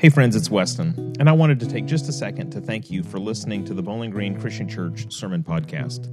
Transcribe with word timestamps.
Hey, 0.00 0.08
friends, 0.08 0.34
it's 0.34 0.48
Weston, 0.48 1.14
and 1.20 1.28
I 1.28 1.32
wanted 1.32 1.60
to 1.60 1.66
take 1.66 1.84
just 1.84 2.08
a 2.08 2.12
second 2.14 2.52
to 2.52 2.60
thank 2.62 2.90
you 2.90 3.02
for 3.02 3.18
listening 3.18 3.66
to 3.66 3.74
the 3.74 3.82
Bowling 3.82 4.10
Green 4.10 4.34
Christian 4.40 4.66
Church 4.66 5.12
Sermon 5.12 5.44
Podcast. 5.44 6.08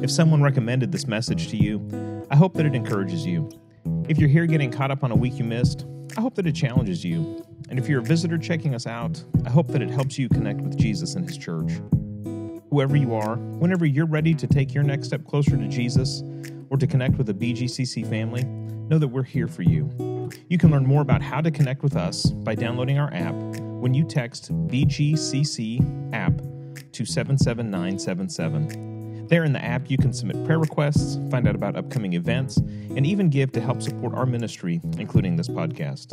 If 0.00 0.10
someone 0.10 0.42
recommended 0.42 0.90
this 0.90 1.06
message 1.06 1.46
to 1.50 1.56
you, 1.56 2.24
I 2.32 2.36
hope 2.36 2.54
that 2.54 2.66
it 2.66 2.74
encourages 2.74 3.24
you. 3.24 3.48
If 4.08 4.18
you're 4.18 4.28
here 4.28 4.46
getting 4.46 4.72
caught 4.72 4.90
up 4.90 5.04
on 5.04 5.12
a 5.12 5.14
week 5.14 5.38
you 5.38 5.44
missed, 5.44 5.86
I 6.16 6.20
hope 6.20 6.34
that 6.34 6.48
it 6.48 6.56
challenges 6.56 7.04
you. 7.04 7.46
And 7.68 7.78
if 7.78 7.88
you're 7.88 8.00
a 8.00 8.02
visitor 8.02 8.38
checking 8.38 8.74
us 8.74 8.88
out, 8.88 9.22
I 9.46 9.50
hope 9.50 9.68
that 9.68 9.82
it 9.82 9.90
helps 9.90 10.18
you 10.18 10.28
connect 10.28 10.60
with 10.60 10.76
Jesus 10.76 11.14
and 11.14 11.24
His 11.24 11.38
church. 11.38 11.70
Whoever 12.70 12.96
you 12.96 13.14
are, 13.14 13.36
whenever 13.36 13.86
you're 13.86 14.04
ready 14.06 14.34
to 14.34 14.48
take 14.48 14.74
your 14.74 14.82
next 14.82 15.06
step 15.06 15.24
closer 15.24 15.56
to 15.56 15.68
Jesus 15.68 16.24
or 16.70 16.76
to 16.76 16.88
connect 16.88 17.18
with 17.18 17.28
a 17.28 17.34
BGCC 17.34 18.04
family, 18.04 18.42
know 18.92 18.98
that 18.98 19.08
we're 19.08 19.22
here 19.22 19.48
for 19.48 19.62
you. 19.62 19.88
You 20.50 20.58
can 20.58 20.70
learn 20.70 20.84
more 20.84 21.00
about 21.00 21.22
how 21.22 21.40
to 21.40 21.50
connect 21.50 21.82
with 21.82 21.96
us 21.96 22.26
by 22.26 22.54
downloading 22.54 22.98
our 22.98 23.10
app 23.14 23.32
when 23.80 23.94
you 23.94 24.04
text 24.04 24.52
BGCC 24.68 26.12
app 26.12 26.34
to 26.92 27.06
77977. 27.06 29.28
There 29.28 29.44
in 29.44 29.54
the 29.54 29.64
app, 29.64 29.90
you 29.90 29.96
can 29.96 30.12
submit 30.12 30.44
prayer 30.44 30.58
requests, 30.58 31.18
find 31.30 31.48
out 31.48 31.54
about 31.54 31.74
upcoming 31.74 32.12
events, 32.12 32.58
and 32.58 33.06
even 33.06 33.30
give 33.30 33.50
to 33.52 33.62
help 33.62 33.80
support 33.80 34.12
our 34.12 34.26
ministry, 34.26 34.78
including 34.98 35.36
this 35.36 35.48
podcast. 35.48 36.08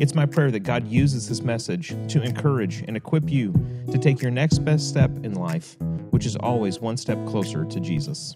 It's 0.00 0.14
my 0.14 0.24
prayer 0.24 0.50
that 0.52 0.60
God 0.60 0.88
uses 0.88 1.28
this 1.28 1.42
message 1.42 1.90
to 2.08 2.22
encourage 2.22 2.80
and 2.88 2.96
equip 2.96 3.28
you 3.28 3.52
to 3.92 3.98
take 3.98 4.22
your 4.22 4.30
next 4.30 4.60
best 4.60 4.88
step 4.88 5.10
in 5.22 5.34
life, 5.34 5.76
which 6.12 6.24
is 6.24 6.34
always 6.36 6.80
one 6.80 6.96
step 6.96 7.18
closer 7.26 7.66
to 7.66 7.78
Jesus. 7.78 8.34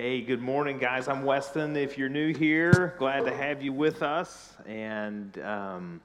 Hey, 0.00 0.20
good 0.20 0.40
morning, 0.40 0.78
guys. 0.78 1.08
I'm 1.08 1.24
Weston. 1.24 1.76
If 1.76 1.98
you're 1.98 2.08
new 2.08 2.32
here, 2.32 2.94
glad 3.00 3.24
to 3.24 3.34
have 3.34 3.60
you 3.60 3.72
with 3.72 4.00
us. 4.04 4.54
And 4.64 5.36
um, 5.40 6.00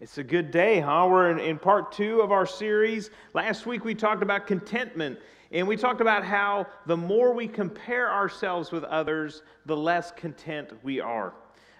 it's 0.00 0.18
a 0.18 0.24
good 0.24 0.50
day, 0.50 0.80
huh? 0.80 1.06
We're 1.08 1.30
in, 1.30 1.38
in 1.38 1.56
part 1.56 1.92
two 1.92 2.20
of 2.20 2.32
our 2.32 2.44
series. 2.44 3.10
Last 3.34 3.64
week 3.64 3.84
we 3.84 3.94
talked 3.94 4.24
about 4.24 4.48
contentment, 4.48 5.20
and 5.52 5.68
we 5.68 5.76
talked 5.76 6.00
about 6.00 6.24
how 6.24 6.66
the 6.86 6.96
more 6.96 7.32
we 7.32 7.46
compare 7.46 8.10
ourselves 8.12 8.72
with 8.72 8.82
others, 8.82 9.42
the 9.66 9.76
less 9.76 10.10
content 10.10 10.72
we 10.82 10.98
are. 10.98 11.32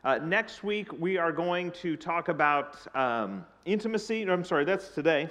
Uh, 0.05 0.19
next 0.19 0.63
week 0.63 0.93
we 1.01 1.19
are 1.19 1.33
going 1.33 1.73
to 1.73 1.97
talk 1.97 2.29
about 2.29 2.77
um, 2.95 3.45
intimacy. 3.65 4.23
I'm 4.23 4.45
sorry, 4.45 4.65
that's 4.65 4.91
today. 4.91 5.29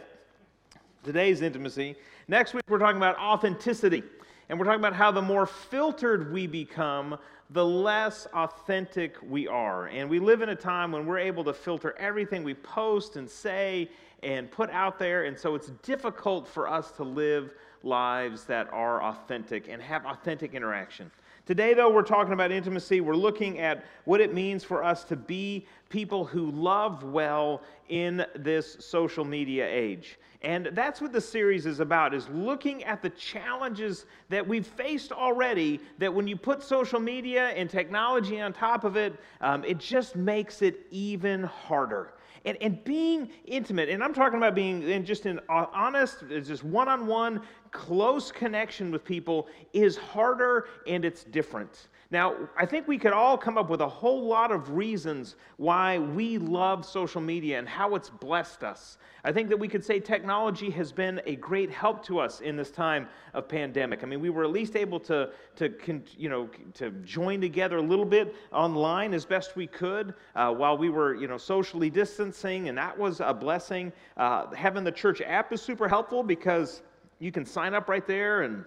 Today's 1.05 1.41
intimacy. 1.41 1.95
Next 2.27 2.53
week 2.53 2.63
we're 2.67 2.79
talking 2.79 2.97
about 2.97 3.17
authenticity. 3.17 4.03
And 4.49 4.57
we're 4.57 4.65
talking 4.65 4.79
about 4.79 4.93
how 4.93 5.11
the 5.11 5.21
more 5.21 5.45
filtered 5.45 6.31
we 6.31 6.47
become, 6.47 7.17
the 7.49 7.65
less 7.65 8.27
authentic 8.33 9.15
we 9.21 9.47
are. 9.47 9.87
And 9.87 10.09
we 10.09 10.19
live 10.19 10.41
in 10.41 10.49
a 10.49 10.55
time 10.55 10.91
when 10.91 11.05
we're 11.05 11.19
able 11.19 11.43
to 11.45 11.53
filter 11.53 11.95
everything 11.97 12.43
we 12.43 12.53
post 12.53 13.15
and 13.15 13.29
say 13.29 13.89
and 14.23 14.49
put 14.49 14.69
out 14.69 14.99
there. 14.99 15.25
And 15.25 15.37
so 15.37 15.55
it's 15.55 15.67
difficult 15.83 16.47
for 16.47 16.67
us 16.67 16.91
to 16.91 17.03
live 17.03 17.53
lives 17.83 18.45
that 18.45 18.71
are 18.73 19.03
authentic 19.03 19.67
and 19.69 19.81
have 19.81 20.05
authentic 20.05 20.53
interaction. 20.53 21.11
Today, 21.47 21.73
though, 21.73 21.89
we're 21.89 22.01
talking 22.01 22.33
about 22.33 22.51
intimacy. 22.51 22.99
We're 22.99 23.15
looking 23.15 23.59
at 23.59 23.85
what 24.03 24.19
it 24.19 24.33
means 24.33 24.65
for 24.65 24.83
us 24.83 25.05
to 25.05 25.15
be 25.15 25.65
people 25.87 26.25
who 26.25 26.51
love 26.51 27.03
well 27.05 27.61
in 27.87 28.25
this 28.35 28.75
social 28.81 29.23
media 29.23 29.65
age. 29.65 30.19
And 30.41 30.67
that's 30.73 30.99
what 30.99 31.13
the 31.13 31.21
series 31.21 31.65
is 31.65 31.79
about 31.79 32.13
is 32.13 32.27
looking 32.27 32.83
at 32.83 33.01
the 33.01 33.11
challenges 33.11 34.07
that 34.27 34.45
we've 34.45 34.67
faced 34.67 35.13
already 35.13 35.79
that 35.99 36.13
when 36.13 36.27
you 36.27 36.35
put 36.35 36.61
social 36.61 36.99
media 36.99 37.47
and 37.51 37.69
technology 37.69 38.41
on 38.41 38.51
top 38.51 38.83
of 38.83 38.97
it, 38.97 39.17
um, 39.39 39.63
it 39.63 39.77
just 39.77 40.17
makes 40.17 40.61
it 40.61 40.85
even 40.91 41.43
harder. 41.43 42.11
And, 42.47 42.57
and 42.61 42.81
being 42.85 43.29
intimate, 43.43 43.89
and 43.89 44.01
I'm 44.01 44.13
talking 44.13 44.37
about 44.37 44.55
being 44.55 44.81
in 44.81 45.01
uh, 45.01 45.05
just 45.05 45.25
an 45.25 45.41
honest, 45.49 46.23
just 46.29 46.63
one 46.63 46.87
on 46.87 47.05
one, 47.05 47.41
close 47.71 48.31
connection 48.31 48.89
with 48.89 49.03
people 49.03 49.49
is 49.73 49.97
harder 49.97 50.69
and 50.87 51.03
it's 51.03 51.25
different. 51.25 51.89
Now, 52.09 52.35
I 52.55 52.65
think 52.65 52.87
we 52.87 52.97
could 52.97 53.11
all 53.11 53.37
come 53.37 53.57
up 53.57 53.69
with 53.69 53.81
a 53.81 53.87
whole 53.87 54.25
lot 54.25 54.49
of 54.51 54.71
reasons 54.71 55.35
why 55.57 55.99
we 55.99 56.37
love 56.37 56.85
social 56.85 57.19
media 57.19 57.59
and 57.59 57.67
how 57.67 57.95
it's 57.95 58.09
blessed 58.09 58.63
us. 58.63 58.97
I 59.25 59.33
think 59.33 59.49
that 59.49 59.57
we 59.57 59.67
could 59.67 59.83
say 59.83 59.99
technology 59.99 60.69
has 60.69 60.93
been 60.93 61.21
a 61.25 61.35
great 61.35 61.69
help 61.69 62.05
to 62.05 62.19
us 62.19 62.39
in 62.39 62.55
this 62.55 62.71
time 62.71 63.09
of 63.33 63.49
pandemic. 63.49 64.03
I 64.03 64.05
mean, 64.05 64.21
we 64.21 64.29
were 64.29 64.45
at 64.45 64.51
least 64.51 64.77
able 64.77 65.01
to, 65.01 65.31
to 65.57 65.73
you 66.17 66.29
know, 66.29 66.49
to 66.75 66.91
join 66.91 67.41
together 67.41 67.77
a 67.77 67.81
little 67.81 68.05
bit 68.05 68.33
online 68.53 69.13
as 69.13 69.25
best 69.25 69.57
we 69.57 69.67
could 69.67 70.13
uh, 70.35 70.53
while 70.53 70.77
we 70.77 70.89
were, 70.89 71.13
you 71.13 71.27
know, 71.27 71.37
socially 71.37 71.89
distancing, 71.89 72.69
and 72.69 72.77
that 72.77 72.97
was 72.97 73.19
a 73.19 73.33
blessing. 73.33 73.91
Uh, 74.15 74.49
having 74.53 74.85
the 74.85 74.91
church 74.93 75.21
app 75.21 75.51
is 75.51 75.61
super 75.61 75.89
helpful 75.89 76.23
because 76.23 76.83
you 77.19 77.33
can 77.33 77.45
sign 77.45 77.73
up 77.73 77.89
right 77.89 78.07
there 78.07 78.43
and 78.43 78.63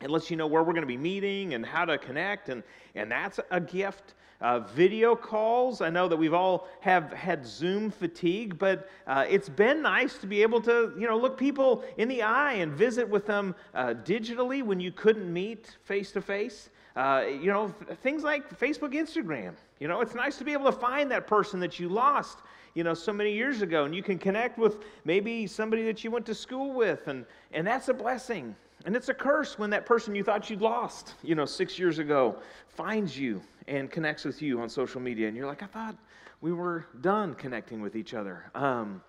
it 0.00 0.10
lets 0.10 0.30
you 0.30 0.36
know 0.36 0.46
where 0.46 0.62
we're 0.62 0.72
going 0.72 0.82
to 0.82 0.86
be 0.86 0.96
meeting 0.96 1.52
and 1.54 1.64
how 1.64 1.84
to 1.84 1.98
connect, 1.98 2.48
and, 2.48 2.62
and 2.94 3.10
that's 3.10 3.38
a 3.50 3.60
gift. 3.60 4.14
Uh, 4.40 4.60
video 4.60 5.14
calls, 5.14 5.82
I 5.82 5.90
know 5.90 6.08
that 6.08 6.16
we've 6.16 6.32
all 6.32 6.68
have 6.80 7.12
had 7.12 7.44
Zoom 7.44 7.90
fatigue, 7.90 8.58
but 8.58 8.88
uh, 9.06 9.26
it's 9.28 9.50
been 9.50 9.82
nice 9.82 10.16
to 10.16 10.26
be 10.26 10.40
able 10.40 10.62
to, 10.62 10.94
you 10.98 11.06
know, 11.06 11.18
look 11.18 11.36
people 11.36 11.84
in 11.98 12.08
the 12.08 12.22
eye 12.22 12.54
and 12.54 12.72
visit 12.72 13.06
with 13.06 13.26
them 13.26 13.54
uh, 13.74 13.92
digitally 14.02 14.62
when 14.62 14.80
you 14.80 14.92
couldn't 14.92 15.30
meet 15.30 15.76
face 15.84 16.10
to 16.12 16.22
face. 16.22 16.70
You 16.96 17.46
know, 17.46 17.68
things 18.02 18.22
like 18.22 18.58
Facebook, 18.58 18.94
Instagram. 18.94 19.52
You 19.78 19.88
know, 19.88 20.00
it's 20.00 20.14
nice 20.14 20.38
to 20.38 20.44
be 20.44 20.52
able 20.52 20.66
to 20.66 20.78
find 20.78 21.10
that 21.10 21.26
person 21.26 21.60
that 21.60 21.78
you 21.78 21.90
lost 21.90 22.38
you 22.74 22.84
know 22.84 22.94
so 22.94 23.12
many 23.12 23.32
years 23.32 23.62
ago 23.62 23.84
and 23.84 23.94
you 23.94 24.02
can 24.02 24.16
connect 24.16 24.56
with 24.56 24.84
maybe 25.04 25.44
somebody 25.46 25.82
that 25.82 26.04
you 26.04 26.10
went 26.10 26.24
to 26.24 26.34
school 26.34 26.72
with 26.72 27.08
and 27.08 27.26
and 27.52 27.66
that's 27.66 27.88
a 27.88 27.94
blessing 27.94 28.54
and 28.84 28.96
it's 28.96 29.08
a 29.08 29.14
curse 29.14 29.58
when 29.58 29.70
that 29.70 29.84
person 29.84 30.14
you 30.14 30.24
thought 30.24 30.48
you'd 30.48 30.62
lost, 30.62 31.14
you 31.22 31.34
know, 31.34 31.44
six 31.44 31.78
years 31.78 31.98
ago, 31.98 32.36
finds 32.68 33.18
you 33.18 33.42
and 33.68 33.90
connects 33.90 34.24
with 34.24 34.40
you 34.40 34.60
on 34.60 34.68
social 34.68 35.00
media. 35.00 35.28
And 35.28 35.36
you're 35.36 35.46
like, 35.46 35.62
I 35.62 35.66
thought 35.66 35.96
we 36.40 36.52
were 36.52 36.86
done 37.00 37.34
connecting 37.34 37.80
with 37.80 37.94
each 37.94 38.14
other. 38.14 38.50
Um, 38.54 39.02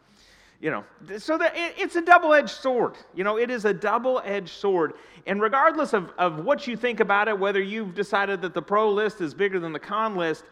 you 0.59 0.69
know, 0.69 0.83
so 1.17 1.37
that 1.37 1.55
it, 1.55 1.73
it's 1.77 1.95
a 1.95 2.01
double 2.01 2.33
edged 2.33 2.49
sword. 2.49 2.95
You 3.15 3.23
know, 3.23 3.37
it 3.37 3.49
is 3.49 3.65
a 3.65 3.73
double 3.73 4.21
edged 4.23 4.49
sword. 4.49 4.93
And 5.25 5.41
regardless 5.41 5.93
of, 5.93 6.11
of 6.17 6.45
what 6.45 6.67
you 6.67 6.75
think 6.77 6.99
about 6.99 7.27
it, 7.27 7.37
whether 7.37 7.61
you've 7.61 7.95
decided 7.95 8.41
that 8.41 8.53
the 8.53 8.61
pro 8.61 8.91
list 8.91 9.21
is 9.21 9.33
bigger 9.33 9.59
than 9.59 9.73
the 9.73 9.79
con 9.79 10.15
list, 10.15 10.43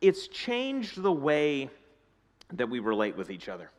it's 0.00 0.28
changed 0.28 1.02
the 1.02 1.12
way 1.12 1.70
that 2.52 2.68
we 2.68 2.78
relate 2.78 3.16
with 3.16 3.30
each 3.30 3.48
other. 3.48 3.70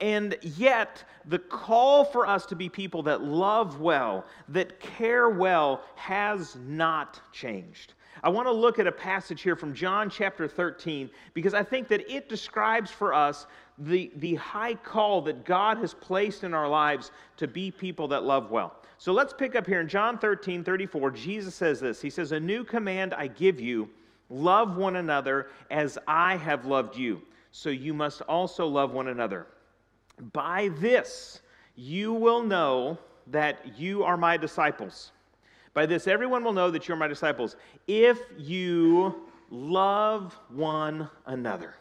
And 0.00 0.36
yet, 0.42 1.04
the 1.26 1.38
call 1.38 2.04
for 2.04 2.26
us 2.26 2.46
to 2.46 2.56
be 2.56 2.68
people 2.68 3.02
that 3.04 3.22
love 3.22 3.80
well, 3.80 4.24
that 4.48 4.80
care 4.80 5.30
well, 5.30 5.82
has 5.94 6.56
not 6.66 7.20
changed. 7.32 7.94
I 8.22 8.28
want 8.28 8.46
to 8.46 8.52
look 8.52 8.78
at 8.78 8.86
a 8.86 8.92
passage 8.92 9.42
here 9.42 9.56
from 9.56 9.74
John 9.74 10.08
chapter 10.08 10.48
13 10.48 11.10
because 11.34 11.52
I 11.52 11.62
think 11.62 11.88
that 11.88 12.08
it 12.10 12.28
describes 12.28 12.90
for 12.90 13.12
us 13.12 13.46
the, 13.78 14.12
the 14.16 14.36
high 14.36 14.74
call 14.74 15.20
that 15.22 15.44
God 15.44 15.78
has 15.78 15.94
placed 15.94 16.44
in 16.44 16.54
our 16.54 16.68
lives 16.68 17.10
to 17.36 17.48
be 17.48 17.70
people 17.70 18.08
that 18.08 18.22
love 18.22 18.50
well. 18.50 18.76
So 18.98 19.12
let's 19.12 19.32
pick 19.32 19.56
up 19.56 19.66
here 19.66 19.80
in 19.80 19.88
John 19.88 20.18
13 20.18 20.64
34. 20.64 21.10
Jesus 21.10 21.54
says 21.54 21.80
this 21.80 22.00
He 22.00 22.10
says, 22.10 22.32
A 22.32 22.40
new 22.40 22.64
command 22.64 23.12
I 23.12 23.26
give 23.26 23.60
you 23.60 23.90
love 24.30 24.76
one 24.76 24.96
another 24.96 25.48
as 25.70 25.98
I 26.06 26.36
have 26.36 26.66
loved 26.66 26.96
you. 26.96 27.20
So 27.50 27.70
you 27.70 27.94
must 27.94 28.20
also 28.22 28.66
love 28.66 28.92
one 28.92 29.08
another. 29.08 29.46
By 30.32 30.70
this 30.78 31.40
you 31.76 32.12
will 32.12 32.42
know 32.42 32.98
that 33.28 33.78
you 33.78 34.04
are 34.04 34.16
my 34.16 34.36
disciples. 34.36 35.12
By 35.72 35.86
this 35.86 36.06
everyone 36.06 36.44
will 36.44 36.52
know 36.52 36.70
that 36.70 36.88
you're 36.88 36.96
my 36.96 37.08
disciples 37.08 37.56
if 37.86 38.18
you 38.38 39.28
love 39.50 40.38
one 40.48 41.08
another. 41.26 41.74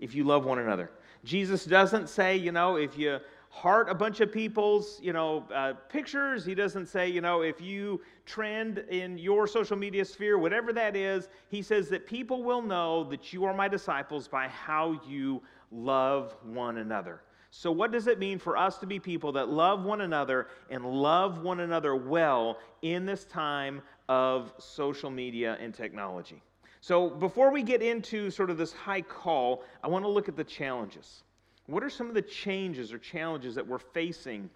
If 0.00 0.14
you 0.14 0.24
love 0.24 0.44
one 0.44 0.58
another. 0.58 0.90
Jesus 1.24 1.64
doesn't 1.64 2.08
say, 2.08 2.36
you 2.36 2.52
know, 2.52 2.76
if 2.76 2.98
you 2.98 3.18
heart 3.54 3.88
a 3.88 3.94
bunch 3.94 4.18
of 4.18 4.32
people's, 4.32 4.98
you 5.00 5.12
know, 5.12 5.44
uh, 5.54 5.74
pictures. 5.88 6.44
He 6.44 6.56
doesn't 6.56 6.86
say, 6.86 7.08
you 7.08 7.20
know, 7.20 7.42
if 7.42 7.60
you 7.60 8.00
trend 8.26 8.78
in 8.90 9.16
your 9.16 9.46
social 9.46 9.76
media 9.76 10.04
sphere, 10.04 10.38
whatever 10.38 10.72
that 10.72 10.96
is, 10.96 11.28
he 11.48 11.62
says 11.62 11.88
that 11.90 12.04
people 12.04 12.42
will 12.42 12.60
know 12.60 13.04
that 13.04 13.32
you 13.32 13.44
are 13.44 13.54
my 13.54 13.68
disciples 13.68 14.26
by 14.26 14.48
how 14.48 15.00
you 15.06 15.40
love 15.70 16.34
one 16.42 16.78
another. 16.78 17.20
So, 17.56 17.70
what 17.70 17.92
does 17.92 18.08
it 18.08 18.18
mean 18.18 18.40
for 18.40 18.56
us 18.56 18.78
to 18.78 18.86
be 18.86 18.98
people 18.98 19.30
that 19.30 19.48
love 19.48 19.84
one 19.84 20.00
another 20.00 20.48
and 20.70 20.84
love 20.84 21.38
one 21.44 21.60
another 21.60 21.94
well 21.94 22.58
in 22.82 23.06
this 23.06 23.26
time 23.26 23.80
of 24.08 24.52
social 24.58 25.08
media 25.08 25.56
and 25.60 25.72
technology? 25.72 26.42
So, 26.80 27.08
before 27.08 27.52
we 27.52 27.62
get 27.62 27.80
into 27.80 28.28
sort 28.28 28.50
of 28.50 28.58
this 28.58 28.72
high 28.72 29.02
call, 29.02 29.62
I 29.84 29.88
want 29.88 30.04
to 30.04 30.08
look 30.08 30.28
at 30.28 30.34
the 30.34 30.42
challenges. 30.42 31.22
What 31.66 31.84
are 31.84 31.90
some 31.90 32.08
of 32.08 32.14
the 32.14 32.22
changes 32.22 32.92
or 32.92 32.98
challenges 32.98 33.54
that 33.54 33.64
we're 33.64 33.78
facing 33.78 34.50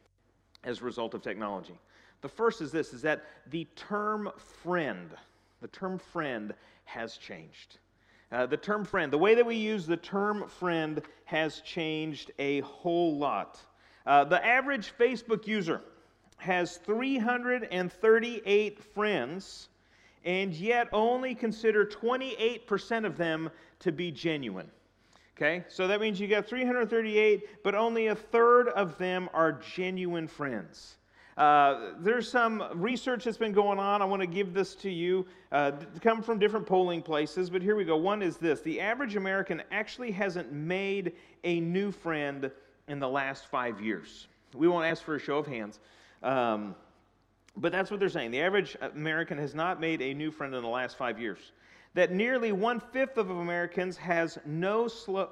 as 0.65 0.81
a 0.81 0.85
result 0.85 1.15
of 1.15 1.23
technology? 1.23 1.79
The 2.21 2.29
first 2.29 2.61
is 2.61 2.73
this 2.73 2.93
is 2.93 3.00
that 3.03 3.25
the 3.47 3.65
term 3.77 4.29
friend, 4.65 5.11
the 5.61 5.69
term 5.69 5.99
friend 5.99 6.53
has 6.85 7.17
changed. 7.17 7.79
Uh, 8.31 8.45
the 8.45 8.57
term 8.57 8.85
friend, 8.85 9.11
the 9.13 9.19
way 9.19 9.35
that 9.35 9.47
we 9.47 9.57
use 9.57 9.87
the 9.87 9.97
term 9.97 10.47
friend 10.49 11.01
has 11.25 11.61
changed 11.61 12.31
a 12.39 12.61
whole 12.61 13.17
lot. 13.17 13.59
Uh, 14.05 14.23
the 14.25 14.45
average 14.45 14.93
Facebook 14.99 15.47
user 15.47 15.81
has 16.37 16.77
338 16.79 18.85
friends, 18.95 19.69
and 20.25 20.53
yet 20.55 20.89
only 20.93 21.33
consider 21.35 21.87
28% 21.87 23.07
of 23.07 23.17
them 23.17 23.51
to 23.81 23.91
be 23.93 24.11
genuine. 24.11 24.71
Okay, 25.37 25.65
so 25.69 25.87
that 25.87 26.01
means 26.01 26.19
you 26.21 26.29
got 26.29 26.47
338, 26.47 27.63
but 27.63 27.75
only 27.75 28.09
a 28.09 28.15
third 28.15 28.69
of 28.69 28.99
them 28.99 29.31
are 29.33 29.53
genuine 29.53 30.27
friends. 30.27 30.98
Uh, 31.38 31.93
there's 32.00 32.29
some 32.29 32.64
research 32.75 33.23
that's 33.23 33.38
been 33.38 33.52
going 33.52 33.79
on. 33.79 34.02
I 34.02 34.05
want 34.05 34.20
to 34.20 34.26
give 34.26 34.52
this 34.52 34.75
to 34.75 34.90
you. 34.90 35.25
Uh, 35.52 35.70
come 36.02 36.20
from 36.20 36.40
different 36.40 36.67
polling 36.67 37.00
places, 37.00 37.49
but 37.49 37.62
here 37.62 37.76
we 37.76 37.85
go. 37.85 37.96
One 37.96 38.23
is 38.23 38.38
this 38.38 38.61
the 38.61 38.81
average 38.81 39.14
American 39.14 39.62
actually 39.70 40.11
hasn't 40.11 40.52
made 40.52 41.12
a 41.44 41.61
new 41.61 41.93
friend 41.93 42.50
in 42.88 42.99
the 42.99 43.08
last 43.08 43.46
five 43.46 43.81
years. 43.81 44.26
We 44.52 44.67
won't 44.67 44.85
ask 44.85 45.05
for 45.05 45.14
a 45.14 45.20
show 45.20 45.38
of 45.38 45.46
hands. 45.46 45.79
Um, 46.25 46.75
but 47.56 47.70
that's 47.70 47.90
what 47.90 48.00
they're 48.00 48.08
saying. 48.08 48.32
The 48.32 48.40
average 48.40 48.76
American 48.81 49.38
has 49.38 49.55
not 49.55 49.81
made 49.81 50.02
a 50.02 50.14
new 50.14 50.32
friend 50.32 50.52
in 50.55 50.62
the 50.62 50.69
last 50.69 50.99
five 50.99 51.20
years. 51.20 51.52
That 51.94 52.11
nearly 52.11 52.50
one 52.50 52.81
fifth 52.81 53.17
of 53.17 53.31
Americans 53.31 53.96
has 53.96 54.38
no 54.44 54.88
slow. 54.88 55.31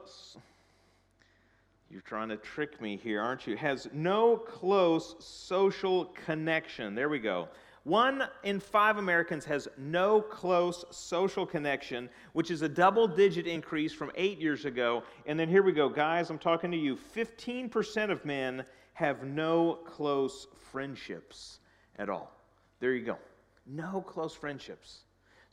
You're 1.96 2.02
trying 2.02 2.28
to 2.28 2.37
trick 2.37 2.78
me 2.78 2.98
here, 3.02 3.22
aren't 3.22 3.46
you? 3.46 3.56
Has 3.56 3.88
no 3.90 4.37
close 4.37 5.14
social 5.19 6.12
connection. 6.26 6.94
There 6.94 7.08
we 7.08 7.19
go. 7.19 7.48
One 7.84 8.25
in 8.43 8.60
five 8.60 8.98
Americans 8.98 9.46
has 9.46 9.66
no 9.78 10.20
close 10.20 10.84
social 10.90 11.46
connection, 11.46 12.10
which 12.34 12.50
is 12.50 12.60
a 12.60 12.69
double 12.69 13.08
digit 13.08 13.46
increase 13.46 13.94
from 13.94 14.10
eight 14.14 14.38
years 14.38 14.66
ago. 14.66 15.04
And 15.25 15.40
then 15.40 15.48
here 15.48 15.62
we 15.62 15.72
go, 15.72 15.88
guys, 15.88 16.28
I'm 16.28 16.38
talking 16.38 16.70
to 16.70 16.76
you. 16.76 16.98
15% 17.16 18.10
of 18.10 18.22
men 18.26 18.66
have 18.92 19.25
no 19.25 19.78
close 19.87 20.49
friendships 20.70 21.60
at 21.99 22.10
all. 22.10 22.31
There 22.78 22.92
you 22.92 23.06
go. 23.06 23.16
No 23.64 24.02
close 24.02 24.34
friendships. 24.34 24.99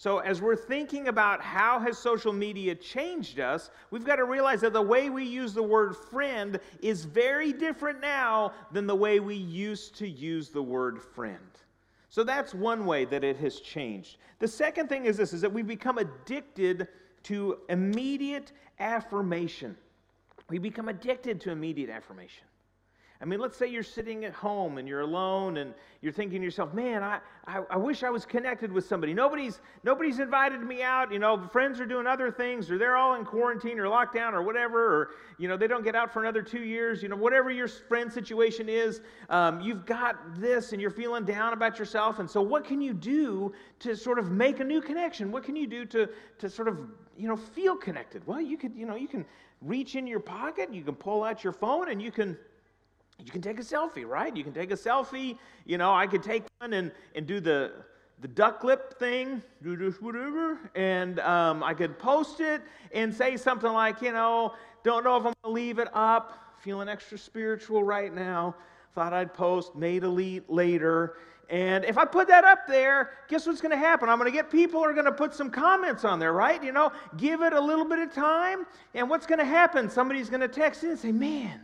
So 0.04 0.20
as 0.20 0.42
we're 0.42 0.58
thinking 0.58 1.08
about 1.08 1.42
how 1.42 1.80
has 1.80 1.98
social 1.98 2.34
media 2.34 2.76
changed 2.76 3.40
us, 3.40 3.72
we've 3.90 4.04
got 4.04 4.18
to 4.18 4.26
realize 4.26 4.60
that 4.60 4.74
the 4.74 4.82
way 4.82 5.10
we 5.10 5.24
use 5.24 5.54
the 5.54 5.64
word 5.64 5.96
friend 5.96 6.60
is 6.82 7.06
very 7.06 7.54
different 7.54 8.02
now 8.02 8.52
than 8.74 8.86
the 8.86 8.94
way 8.94 9.22
we 9.22 9.36
used 9.36 9.96
to 10.00 10.06
use 10.10 10.50
the 10.50 10.62
word 10.62 11.02
friend. 11.02 11.40
So 12.10 12.26
that's 12.26 12.54
one 12.54 12.86
way 12.86 13.06
that 13.06 13.24
it 13.24 13.38
has 13.38 13.62
changed. 13.62 14.18
The 14.40 14.48
second 14.50 14.90
thing 14.90 15.06
is 15.06 15.16
this 15.16 15.32
is 15.32 15.40
that 15.40 15.54
we've 15.54 15.66
become 15.66 15.98
addicted 15.98 16.90
to 17.24 17.60
immediate 17.70 18.52
affirmation. 18.82 19.78
We 20.50 20.58
become 20.58 20.90
addicted 20.90 21.40
to 21.40 21.52
immediate 21.52 21.90
affirmation. 21.90 22.44
I 23.24 23.26
mean, 23.26 23.40
let's 23.40 23.56
say 23.56 23.68
you're 23.68 23.84
sitting 23.84 24.26
at 24.26 24.34
home 24.34 24.78
and 24.78 24.86
you're 24.86 25.00
alone 25.00 25.56
and 25.56 25.74
you're 26.02 26.12
thinking 26.12 26.42
to 26.42 26.44
yourself, 26.44 26.74
man, 26.74 27.02
I, 27.02 27.20
I, 27.48 27.62
I, 27.70 27.78
wish 27.78 28.04
I 28.04 28.10
was 28.10 28.26
connected 28.26 28.70
with 28.70 28.86
somebody. 28.86 29.14
Nobody's, 29.14 29.62
nobody's 29.86 30.20
invited 30.20 30.60
me 30.60 30.84
out. 30.84 31.10
You 31.10 31.20
know, 31.20 31.48
friends 31.54 31.80
are 31.80 31.86
doing 31.86 32.06
other 32.06 32.30
things 32.30 32.70
or 32.70 32.78
they're 32.78 32.98
all 32.98 33.16
in 33.16 33.24
quarantine 33.24 33.80
or 33.80 33.86
lockdown 33.86 34.34
or 34.34 34.44
whatever, 34.44 34.94
or, 34.94 35.10
you 35.38 35.48
know, 35.48 35.56
they 35.56 35.68
don't 35.68 35.86
get 35.86 35.96
out 35.96 36.12
for 36.12 36.20
another 36.22 36.42
two 36.42 36.64
years. 36.64 37.02
You 37.02 37.08
know, 37.08 37.16
whatever 37.16 37.50
your 37.50 37.70
friend 37.70 38.12
situation 38.12 38.68
is, 38.68 39.00
um, 39.30 39.62
you've 39.62 39.86
got 39.86 40.18
this 40.38 40.74
and 40.74 40.82
you're 40.82 40.92
feeling 40.92 41.24
down 41.24 41.54
about 41.54 41.80
yourself. 41.80 42.20
And 42.20 42.30
so, 42.30 42.42
what 42.42 42.66
can 42.66 42.82
you 42.82 42.94
do 42.94 43.54
to 43.80 43.96
sort 43.96 44.20
of 44.20 44.32
make 44.32 44.60
a 44.60 44.66
new 44.66 44.82
connection? 44.82 45.32
What 45.32 45.46
can 45.46 45.56
you 45.56 45.66
do 45.66 45.86
to, 45.86 46.10
to 46.40 46.50
sort 46.50 46.68
of, 46.68 46.78
you 47.18 47.30
know, 47.30 47.38
feel 47.38 47.78
connected? 47.78 48.28
Well, 48.28 48.42
you 48.42 48.58
could, 48.58 48.76
you 48.76 48.86
know, 48.86 48.98
you 48.98 49.08
can 49.08 49.26
reach 49.62 49.96
in 49.96 50.08
your 50.08 50.20
pocket, 50.20 50.74
you 50.74 50.84
can 50.84 50.96
pull 50.96 51.24
out 51.24 51.42
your 51.42 51.54
phone, 51.54 51.90
and 51.90 52.02
you 52.02 52.12
can 52.12 52.38
you 53.24 53.32
can 53.32 53.42
take 53.42 53.60
a 53.60 53.64
selfie, 53.64 54.06
right? 54.06 54.36
You 54.36 54.44
can 54.44 54.54
take 54.54 54.72
a 54.72 54.76
selfie. 54.76 55.38
You 55.66 55.78
know, 55.78 55.94
I 55.94 56.08
could 56.08 56.24
take 56.24 56.44
one 56.60 56.74
and, 56.74 56.92
and 57.16 57.26
do 57.26 57.40
the, 57.40 57.72
the 58.20 58.28
duck 58.28 58.64
lip 58.64 59.00
thing, 59.00 59.42
do 59.62 59.94
whatever, 60.00 60.60
and 60.76 61.20
um, 61.22 61.64
I 61.64 61.74
could 61.74 61.98
post 61.98 62.42
it 62.42 62.62
and 62.94 63.14
say 63.14 63.38
something 63.38 63.72
like, 63.72 64.02
you 64.02 64.12
know, 64.12 64.54
don't 64.84 65.04
know 65.04 65.16
if 65.16 65.26
I'm 65.26 65.34
going 65.34 65.36
to 65.44 65.50
leave 65.50 65.80
it 65.80 65.88
up, 65.94 66.38
feeling 66.60 66.90
extra 66.90 67.18
spiritual 67.18 67.84
right 67.84 68.14
now, 68.14 68.56
thought 68.94 69.14
I'd 69.14 69.34
post, 69.34 69.72
elite 69.76 70.50
later. 70.50 71.16
And 71.50 71.86
if 71.86 71.98
I 71.98 72.06
put 72.06 72.28
that 72.30 72.44
up 72.44 72.68
there, 72.68 73.12
guess 73.28 73.46
what's 73.46 73.62
going 73.62 73.72
to 73.72 73.78
happen? 73.78 74.10
I'm 74.10 74.18
going 74.18 74.32
to 74.32 74.36
get 74.36 74.50
people 74.50 74.84
are 74.84 74.94
going 74.94 75.06
to 75.06 75.12
put 75.12 75.34
some 75.34 75.50
comments 75.50 76.04
on 76.06 76.20
there, 76.20 76.34
right? 76.34 76.64
You 76.64 76.72
know, 76.72 76.92
give 77.18 77.42
it 77.42 77.54
a 77.54 77.60
little 77.60 77.86
bit 77.86 78.00
of 78.00 78.14
time, 78.14 78.66
and 78.94 79.10
what's 79.10 79.26
going 79.26 79.40
to 79.40 79.46
happen? 79.46 79.90
Somebody's 79.90 80.30
going 80.30 80.42
to 80.42 80.48
text 80.48 80.84
in 80.84 80.92
and 80.92 81.00
say, 81.00 81.12
man, 81.12 81.62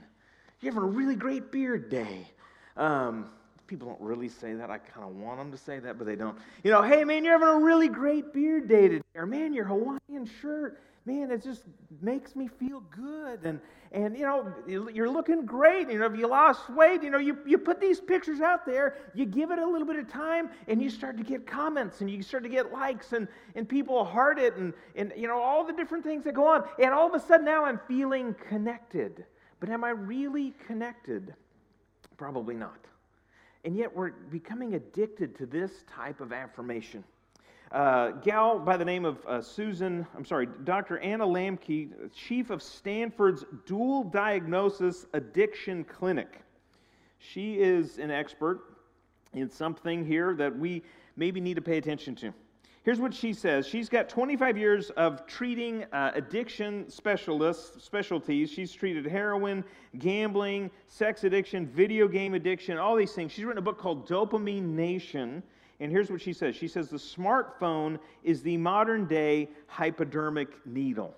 you're 0.62 0.74
having 0.74 0.88
a 0.88 0.92
really 0.92 1.16
great 1.16 1.52
beard 1.52 1.90
day. 1.90 2.30
Um, 2.78 3.30
people 3.68 3.88
don't 3.88 4.02
really 4.02 4.30
say 4.30 4.54
that. 4.54 4.70
I 4.70 4.78
kind 4.78 5.08
of 5.08 5.16
want 5.16 5.38
them 5.38 5.52
to 5.52 5.58
say 5.58 5.80
that, 5.80 5.98
but 5.98 6.06
they 6.06 6.16
don't. 6.16 6.38
You 6.64 6.72
know, 6.72 6.82
hey, 6.82 7.04
man, 7.04 7.24
you're 7.24 7.38
having 7.38 7.62
a 7.62 7.64
really 7.66 7.88
great 7.88 8.34
beard 8.34 8.68
day 8.68 8.88
today. 8.88 9.04
Or, 9.16 9.26
man, 9.26 9.54
your 9.54 9.66
Hawaiian 9.66 10.28
shirt, 10.42 10.82
man, 11.06 11.32
it 11.32 11.44
just 11.44 11.64
makes 12.02 12.36
me 12.36 12.48
feel 12.48 12.82
good. 12.92 13.44
And, 13.44 13.60
and 13.92 14.18
you 14.18 14.26
know, 14.26 14.52
you're 14.68 15.10
looking 15.10 15.46
great. 15.46 15.90
You 15.90 16.00
know, 16.00 16.08
if 16.08 16.18
you 16.18 16.28
lost 16.28 16.70
weight, 16.70 17.04
you 17.04 17.10
know, 17.10 17.20
you, 17.20 17.38
you 17.46 17.58
put 17.58 17.80
these 17.80 18.00
pictures 18.02 18.42
out 18.42 18.66
there, 18.66 18.96
you 19.14 19.26
give 19.26 19.52
it 19.52 19.60
a 19.60 19.66
little 19.66 19.88
bit 19.88 19.98
of 19.98 20.12
time, 20.12 20.50
and 20.68 20.82
you 20.82 20.90
start 20.90 21.18
to 21.18 21.24
get 21.24 21.46
comments, 21.48 22.02
and 22.02 22.10
you 22.10 22.22
start 22.22 22.44
to 22.44 22.50
get 22.50 22.72
likes, 22.72 23.14
and, 23.14 23.28
and 23.56 23.70
people 23.70 24.04
heart 24.04 24.40
it, 24.40 24.56
and, 24.56 24.74
and, 24.96 25.14
you 25.16 25.28
know, 25.28 25.40
all 25.40 25.64
the 25.64 25.74
different 25.74 26.04
things 26.04 26.24
that 26.26 26.34
go 26.34 26.48
on. 26.48 26.64
And 26.82 26.94
all 26.94 27.08
of 27.08 27.14
a 27.14 27.26
sudden 27.26 27.46
now 27.46 27.66
I'm 27.66 27.80
feeling 27.88 28.36
connected. 28.50 29.26
But 29.60 29.70
am 29.70 29.84
I 29.84 29.90
really 29.90 30.54
connected? 30.68 31.34
Probably 32.18 32.56
not. 32.56 32.80
And 33.66 33.76
yet 33.76 33.94
we're 33.94 34.12
becoming 34.12 34.76
addicted 34.76 35.36
to 35.38 35.46
this 35.46 35.84
type 35.94 36.22
of 36.22 36.32
affirmation. 36.32 37.04
Uh, 37.72 38.12
gal 38.24 38.58
by 38.58 38.78
the 38.78 38.86
name 38.86 39.06
of 39.06 39.24
uh, 39.28 39.42
Susan, 39.42 40.08
I'm 40.16 40.26
sorry, 40.26 40.48
Dr. 40.64 40.98
Anna 41.00 41.26
Lembke, 41.26 41.90
chief 42.16 42.50
of 42.50 42.64
Stanford's 42.64 43.46
Dual 43.66 44.06
Diagnosis 44.06 45.06
Addiction 45.14 45.84
Clinic. 45.84 46.42
She 47.20 47.60
is 47.60 48.00
an 48.00 48.10
expert 48.10 48.62
in 49.34 49.50
something 49.50 50.04
here 50.04 50.34
that 50.36 50.58
we 50.58 50.82
maybe 51.16 51.40
need 51.40 51.56
to 51.56 51.62
pay 51.62 51.78
attention 51.78 52.16
to. 52.16 52.34
Here's 52.84 53.00
what 53.00 53.14
she 53.14 53.34
says. 53.34 53.68
She's 53.68 53.90
got 53.90 54.08
25 54.08 54.58
years 54.58 54.90
of 54.92 55.28
treating 55.28 55.84
uh, 55.92 56.12
addiction 56.16 56.90
specialists, 56.90 57.84
specialties. 57.84 58.50
She's 58.50 58.72
treated 58.72 59.06
heroin, 59.06 59.66
gambling, 59.98 60.72
sex 60.88 61.26
addiction, 61.26 61.68
video 61.68 62.08
game 62.08 62.36
addiction, 62.36 62.78
all 62.78 62.96
these 62.96 63.12
things. 63.12 63.34
She's 63.34 63.44
written 63.44 63.58
a 63.58 63.62
book 63.62 63.78
called 63.78 64.08
Dopamine 64.08 64.64
Nation. 64.64 65.44
And 65.82 65.92
here's 65.92 66.10
what 66.10 66.22
she 66.22 66.32
says 66.32 66.56
She 66.56 66.68
says, 66.70 66.90
The 66.90 66.98
smartphone 66.98 68.00
is 68.24 68.42
the 68.42 68.56
modern 68.56 69.06
day 69.06 69.50
hypodermic 69.68 70.66
needle. 70.66 71.14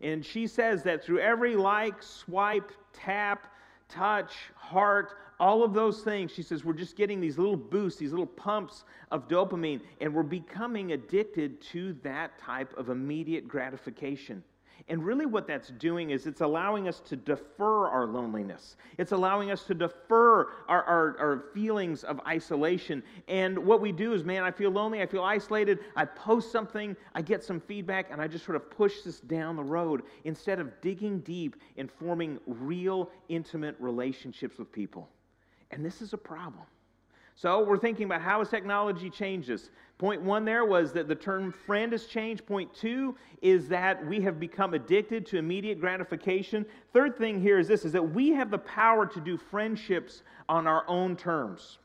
And 0.00 0.24
she 0.24 0.46
says 0.46 0.82
that 0.82 1.04
through 1.04 1.20
every 1.20 1.56
like, 1.56 2.02
swipe, 2.02 2.72
tap, 2.92 3.46
touch, 3.88 4.32
heart, 4.54 5.14
all 5.38 5.62
of 5.62 5.74
those 5.74 6.02
things, 6.02 6.32
she 6.32 6.42
says, 6.42 6.64
we're 6.64 6.72
just 6.72 6.96
getting 6.96 7.20
these 7.20 7.38
little 7.38 7.56
boosts, 7.56 7.98
these 7.98 8.10
little 8.10 8.26
pumps 8.26 8.84
of 9.10 9.28
dopamine, 9.28 9.80
and 10.00 10.14
we're 10.14 10.22
becoming 10.22 10.92
addicted 10.92 11.60
to 11.72 11.94
that 12.02 12.38
type 12.38 12.76
of 12.78 12.88
immediate 12.88 13.46
gratification. 13.46 14.42
And 14.88 15.04
really, 15.04 15.26
what 15.26 15.48
that's 15.48 15.70
doing 15.70 16.10
is 16.10 16.26
it's 16.26 16.42
allowing 16.42 16.86
us 16.86 17.00
to 17.00 17.16
defer 17.16 17.88
our 17.88 18.06
loneliness. 18.06 18.76
It's 18.98 19.10
allowing 19.10 19.50
us 19.50 19.64
to 19.64 19.74
defer 19.74 20.50
our, 20.68 20.82
our, 20.84 21.18
our, 21.18 21.44
feelings 21.52 22.04
of 22.04 22.20
isolation. 22.24 23.02
And 23.26 23.58
what 23.58 23.80
we 23.80 23.90
do 23.90 24.12
is, 24.12 24.22
man, 24.22 24.44
I 24.44 24.52
feel 24.52 24.70
lonely, 24.70 25.02
I 25.02 25.06
feel 25.06 25.24
isolated. 25.24 25.80
I 25.96 26.04
post 26.04 26.52
something, 26.52 26.96
I 27.14 27.22
get 27.22 27.42
some 27.42 27.58
feedback, 27.58 28.12
and 28.12 28.20
I 28.20 28.28
just 28.28 28.44
sort 28.44 28.54
of 28.54 28.70
push 28.70 29.00
this 29.00 29.18
down 29.18 29.56
the 29.56 29.64
road 29.64 30.02
instead 30.22 30.60
of 30.60 30.80
digging 30.80 31.18
deep 31.20 31.56
and 31.76 31.90
forming 31.90 32.38
real, 32.46 33.10
intimate 33.28 33.74
relationships 33.80 34.56
with 34.56 34.70
people. 34.70 35.08
And 35.70 35.84
this 35.84 36.00
is 36.00 36.12
a 36.12 36.18
problem. 36.18 36.64
So 37.34 37.62
we're 37.62 37.76
thinking 37.76 38.06
about 38.06 38.22
how 38.22 38.38
has 38.38 38.48
technology 38.48 39.10
changed. 39.10 39.50
Point 39.98 40.22
one 40.22 40.44
there 40.44 40.64
was 40.64 40.92
that 40.94 41.06
the 41.06 41.14
term 41.14 41.52
friend 41.52 41.92
has 41.92 42.06
changed. 42.06 42.46
Point 42.46 42.72
two 42.72 43.14
is 43.42 43.68
that 43.68 44.04
we 44.06 44.20
have 44.22 44.40
become 44.40 44.72
addicted 44.72 45.26
to 45.26 45.38
immediate 45.38 45.78
gratification. 45.78 46.64
Third 46.94 47.16
thing 47.18 47.40
here 47.40 47.58
is 47.58 47.68
this 47.68 47.84
is 47.84 47.92
that 47.92 48.02
we 48.02 48.30
have 48.30 48.50
the 48.50 48.58
power 48.58 49.06
to 49.06 49.20
do 49.20 49.36
friendships 49.36 50.22
on 50.48 50.66
our 50.66 50.88
own 50.88 51.14
terms. 51.14 51.78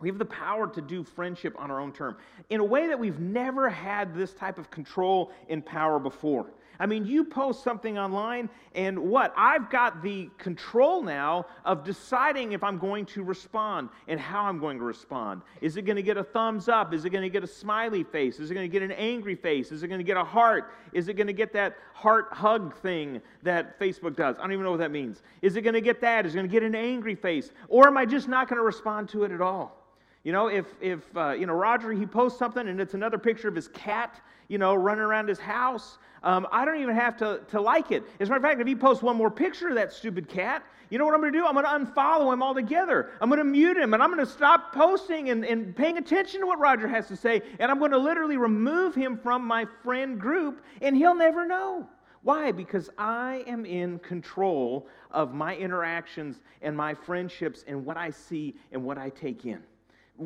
We 0.00 0.08
have 0.08 0.18
the 0.18 0.24
power 0.24 0.66
to 0.66 0.80
do 0.80 1.04
friendship 1.04 1.54
on 1.56 1.70
our 1.70 1.80
own 1.80 1.92
term 1.92 2.16
in 2.50 2.58
a 2.58 2.64
way 2.64 2.88
that 2.88 2.98
we've 2.98 3.20
never 3.20 3.68
had 3.68 4.16
this 4.16 4.32
type 4.34 4.58
of 4.58 4.68
control 4.68 5.30
and 5.48 5.64
power 5.64 6.00
before. 6.00 6.50
I 6.80 6.86
mean, 6.86 7.06
you 7.06 7.24
post 7.24 7.62
something 7.62 7.98
online, 7.98 8.48
and 8.74 8.98
what? 8.98 9.32
I've 9.36 9.70
got 9.70 10.02
the 10.02 10.30
control 10.38 11.02
now 11.02 11.46
of 11.64 11.84
deciding 11.84 12.52
if 12.52 12.64
I'm 12.64 12.78
going 12.78 13.06
to 13.06 13.22
respond 13.22 13.88
and 14.08 14.18
how 14.18 14.44
I'm 14.44 14.58
going 14.58 14.78
to 14.78 14.84
respond. 14.84 15.42
Is 15.60 15.76
it 15.76 15.82
going 15.82 15.96
to 15.96 16.02
get 16.02 16.16
a 16.16 16.24
thumbs 16.24 16.68
up? 16.68 16.92
Is 16.92 17.04
it 17.04 17.10
going 17.10 17.22
to 17.22 17.30
get 17.30 17.44
a 17.44 17.46
smiley 17.46 18.04
face? 18.04 18.40
Is 18.40 18.50
it 18.50 18.54
going 18.54 18.68
to 18.68 18.72
get 18.72 18.82
an 18.82 18.92
angry 18.92 19.34
face? 19.34 19.70
Is 19.70 19.82
it 19.82 19.88
going 19.88 20.00
to 20.00 20.04
get 20.04 20.16
a 20.16 20.24
heart? 20.24 20.72
Is 20.92 21.08
it 21.08 21.14
going 21.14 21.26
to 21.26 21.32
get 21.32 21.52
that 21.52 21.76
heart 21.94 22.28
hug 22.32 22.76
thing 22.78 23.20
that 23.42 23.78
Facebook 23.78 24.16
does? 24.16 24.36
I 24.38 24.42
don't 24.42 24.52
even 24.52 24.64
know 24.64 24.70
what 24.70 24.80
that 24.80 24.90
means. 24.90 25.22
Is 25.42 25.56
it 25.56 25.62
going 25.62 25.74
to 25.74 25.80
get 25.80 26.00
that? 26.00 26.26
Is 26.26 26.34
it 26.34 26.36
going 26.36 26.48
to 26.48 26.52
get 26.52 26.62
an 26.62 26.74
angry 26.74 27.14
face? 27.14 27.50
Or 27.68 27.86
am 27.86 27.96
I 27.96 28.06
just 28.06 28.28
not 28.28 28.48
going 28.48 28.58
to 28.58 28.64
respond 28.64 29.08
to 29.10 29.24
it 29.24 29.32
at 29.32 29.40
all? 29.40 29.78
You 30.24 30.30
know, 30.30 30.46
if, 30.46 30.66
if 30.80 31.00
uh, 31.16 31.30
you 31.30 31.46
know, 31.46 31.54
Roger, 31.54 31.92
he 31.92 32.06
posts 32.06 32.38
something 32.38 32.68
and 32.68 32.80
it's 32.80 32.94
another 32.94 33.18
picture 33.18 33.48
of 33.48 33.56
his 33.56 33.68
cat, 33.68 34.20
you 34.52 34.58
know, 34.58 34.74
running 34.74 35.02
around 35.02 35.28
his 35.28 35.38
house, 35.38 35.96
um, 36.22 36.46
I 36.52 36.66
don't 36.66 36.78
even 36.78 36.94
have 36.94 37.16
to, 37.16 37.40
to 37.48 37.60
like 37.60 37.90
it. 37.90 38.04
As 38.20 38.28
a 38.28 38.30
matter 38.30 38.36
of 38.36 38.42
fact, 38.42 38.60
if 38.60 38.66
he 38.66 38.76
posts 38.76 39.02
one 39.02 39.16
more 39.16 39.30
picture 39.30 39.70
of 39.70 39.76
that 39.76 39.94
stupid 39.94 40.28
cat, 40.28 40.62
you 40.90 40.98
know 40.98 41.06
what 41.06 41.14
I'm 41.14 41.22
going 41.22 41.32
to 41.32 41.38
do? 41.38 41.46
I'm 41.46 41.54
going 41.54 41.64
to 41.64 41.90
unfollow 41.90 42.30
him 42.30 42.42
altogether. 42.42 43.12
I'm 43.22 43.30
going 43.30 43.38
to 43.38 43.44
mute 43.44 43.78
him 43.78 43.94
and 43.94 44.02
I'm 44.02 44.12
going 44.12 44.24
to 44.24 44.30
stop 44.30 44.74
posting 44.74 45.30
and, 45.30 45.42
and 45.46 45.74
paying 45.74 45.96
attention 45.96 46.40
to 46.40 46.46
what 46.46 46.58
Roger 46.58 46.86
has 46.86 47.08
to 47.08 47.16
say. 47.16 47.40
And 47.60 47.70
I'm 47.70 47.78
going 47.78 47.92
to 47.92 47.98
literally 47.98 48.36
remove 48.36 48.94
him 48.94 49.16
from 49.16 49.42
my 49.42 49.64
friend 49.82 50.20
group 50.20 50.62
and 50.82 50.94
he'll 50.94 51.14
never 51.14 51.46
know. 51.46 51.88
Why? 52.22 52.52
Because 52.52 52.90
I 52.98 53.44
am 53.46 53.64
in 53.64 54.00
control 54.00 54.86
of 55.10 55.32
my 55.32 55.56
interactions 55.56 56.40
and 56.60 56.76
my 56.76 56.92
friendships 56.92 57.64
and 57.66 57.86
what 57.86 57.96
I 57.96 58.10
see 58.10 58.54
and 58.70 58.84
what 58.84 58.98
I 58.98 59.08
take 59.08 59.46
in 59.46 59.62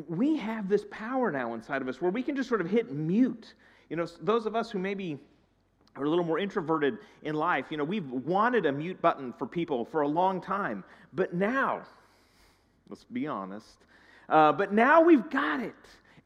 we 0.07 0.37
have 0.37 0.69
this 0.69 0.85
power 0.91 1.31
now 1.31 1.53
inside 1.53 1.81
of 1.81 1.87
us 1.87 2.01
where 2.01 2.11
we 2.11 2.21
can 2.21 2.35
just 2.35 2.49
sort 2.49 2.61
of 2.61 2.69
hit 2.69 2.91
mute. 2.91 3.53
You 3.89 3.95
know, 3.95 4.07
those 4.21 4.45
of 4.45 4.55
us 4.55 4.71
who 4.71 4.79
maybe 4.79 5.17
are 5.95 6.03
a 6.03 6.09
little 6.09 6.25
more 6.25 6.39
introverted 6.39 6.97
in 7.23 7.35
life, 7.35 7.65
you 7.69 7.77
know, 7.77 7.83
we've 7.83 8.09
wanted 8.09 8.65
a 8.65 8.71
mute 8.71 9.01
button 9.01 9.33
for 9.33 9.47
people 9.47 9.85
for 9.85 10.01
a 10.01 10.07
long 10.07 10.41
time. 10.41 10.83
But 11.13 11.33
now, 11.33 11.81
let's 12.89 13.03
be 13.05 13.27
honest, 13.27 13.77
uh, 14.29 14.51
but 14.51 14.73
now 14.73 15.01
we've 15.01 15.29
got 15.29 15.59
it. 15.59 15.73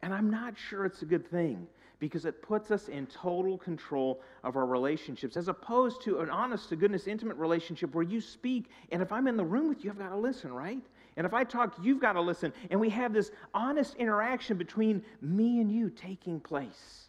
And 0.01 0.13
I'm 0.13 0.29
not 0.29 0.55
sure 0.57 0.85
it's 0.85 1.03
a 1.03 1.05
good 1.05 1.29
thing 1.29 1.67
because 1.99 2.25
it 2.25 2.41
puts 2.41 2.71
us 2.71 2.87
in 2.87 3.05
total 3.05 3.59
control 3.59 4.21
of 4.43 4.55
our 4.55 4.65
relationships 4.65 5.37
as 5.37 5.47
opposed 5.47 6.01
to 6.01 6.19
an 6.19 6.31
honest 6.31 6.69
to 6.69 6.75
goodness 6.75 7.05
intimate 7.05 7.37
relationship 7.37 7.93
where 7.93 8.03
you 8.03 8.19
speak 8.19 8.71
and 8.91 9.03
if 9.03 9.11
i'm 9.11 9.27
in 9.27 9.37
the 9.37 9.43
room 9.43 9.69
with 9.69 9.85
you 9.85 9.91
i've 9.91 9.99
got 9.99 10.09
to 10.09 10.17
listen 10.17 10.51
right 10.51 10.81
and 11.17 11.25
if 11.25 11.33
I 11.33 11.43
talk, 11.43 11.75
you've 11.81 11.99
got 11.99 12.13
to 12.13 12.21
listen. 12.21 12.53
And 12.69 12.79
we 12.79 12.89
have 12.89 13.13
this 13.13 13.31
honest 13.53 13.95
interaction 13.95 14.57
between 14.57 15.03
me 15.21 15.59
and 15.59 15.71
you 15.71 15.89
taking 15.89 16.39
place. 16.39 17.07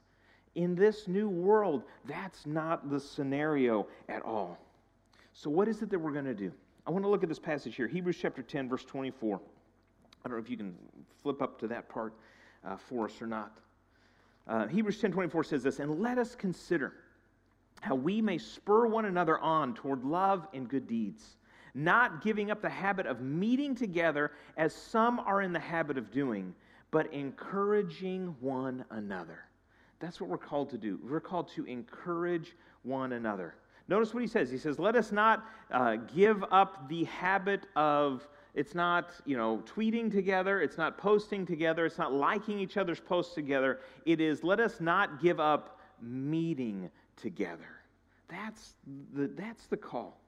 In 0.54 0.74
this 0.74 1.08
new 1.08 1.28
world, 1.28 1.82
that's 2.04 2.46
not 2.46 2.90
the 2.90 3.00
scenario 3.00 3.86
at 4.08 4.22
all. 4.22 4.58
So, 5.32 5.48
what 5.48 5.68
is 5.68 5.82
it 5.82 5.90
that 5.90 5.98
we're 5.98 6.12
going 6.12 6.26
to 6.26 6.34
do? 6.34 6.52
I 6.86 6.90
want 6.90 7.04
to 7.04 7.08
look 7.08 7.22
at 7.22 7.28
this 7.28 7.38
passage 7.38 7.76
here 7.76 7.88
Hebrews 7.88 8.18
chapter 8.20 8.42
10, 8.42 8.68
verse 8.68 8.84
24. 8.84 9.40
I 10.24 10.28
don't 10.28 10.36
know 10.36 10.42
if 10.42 10.50
you 10.50 10.56
can 10.56 10.74
flip 11.22 11.40
up 11.40 11.58
to 11.60 11.68
that 11.68 11.88
part 11.88 12.14
uh, 12.64 12.76
for 12.76 13.06
us 13.06 13.22
or 13.22 13.26
not. 13.26 13.58
Uh, 14.46 14.66
Hebrews 14.66 15.00
10 15.00 15.12
24 15.12 15.44
says 15.44 15.62
this, 15.62 15.78
and 15.78 16.00
let 16.00 16.18
us 16.18 16.34
consider 16.34 16.92
how 17.80 17.94
we 17.94 18.20
may 18.20 18.38
spur 18.38 18.86
one 18.86 19.06
another 19.06 19.38
on 19.38 19.74
toward 19.74 20.04
love 20.04 20.46
and 20.52 20.68
good 20.68 20.86
deeds 20.86 21.36
not 21.74 22.22
giving 22.22 22.50
up 22.50 22.60
the 22.60 22.68
habit 22.68 23.06
of 23.06 23.20
meeting 23.20 23.74
together 23.74 24.32
as 24.56 24.74
some 24.74 25.18
are 25.20 25.42
in 25.42 25.52
the 25.52 25.60
habit 25.60 25.96
of 25.96 26.10
doing, 26.10 26.54
but 26.90 27.12
encouraging 27.12 28.34
one 28.40 28.84
another. 28.90 29.40
That's 30.02 30.20
what 30.20 30.28
we're 30.28 30.36
called 30.36 30.68
to 30.70 30.78
do. 30.78 30.98
We're 31.08 31.20
called 31.20 31.48
to 31.54 31.64
encourage 31.64 32.56
one 32.82 33.12
another. 33.12 33.54
Notice 33.86 34.12
what 34.12 34.20
he 34.20 34.26
says. 34.26 34.50
He 34.50 34.58
says, 34.58 34.80
Let 34.80 34.96
us 34.96 35.12
not 35.12 35.44
uh, 35.70 35.96
give 36.14 36.44
up 36.50 36.88
the 36.88 37.04
habit 37.04 37.66
of, 37.76 38.26
it's 38.54 38.74
not, 38.74 39.10
you 39.24 39.36
know, 39.36 39.62
tweeting 39.64 40.10
together, 40.10 40.60
it's 40.60 40.76
not 40.76 40.98
posting 40.98 41.46
together, 41.46 41.86
it's 41.86 41.98
not 41.98 42.12
liking 42.12 42.58
each 42.58 42.76
other's 42.76 42.98
posts 42.98 43.34
together. 43.34 43.78
It 44.04 44.20
is, 44.20 44.42
let 44.42 44.58
us 44.58 44.80
not 44.80 45.22
give 45.22 45.38
up 45.38 45.78
meeting 46.00 46.90
together. 47.16 47.80
That's 48.28 48.74
the, 49.14 49.28
that's 49.28 49.66
the 49.66 49.76
call. 49.76 50.21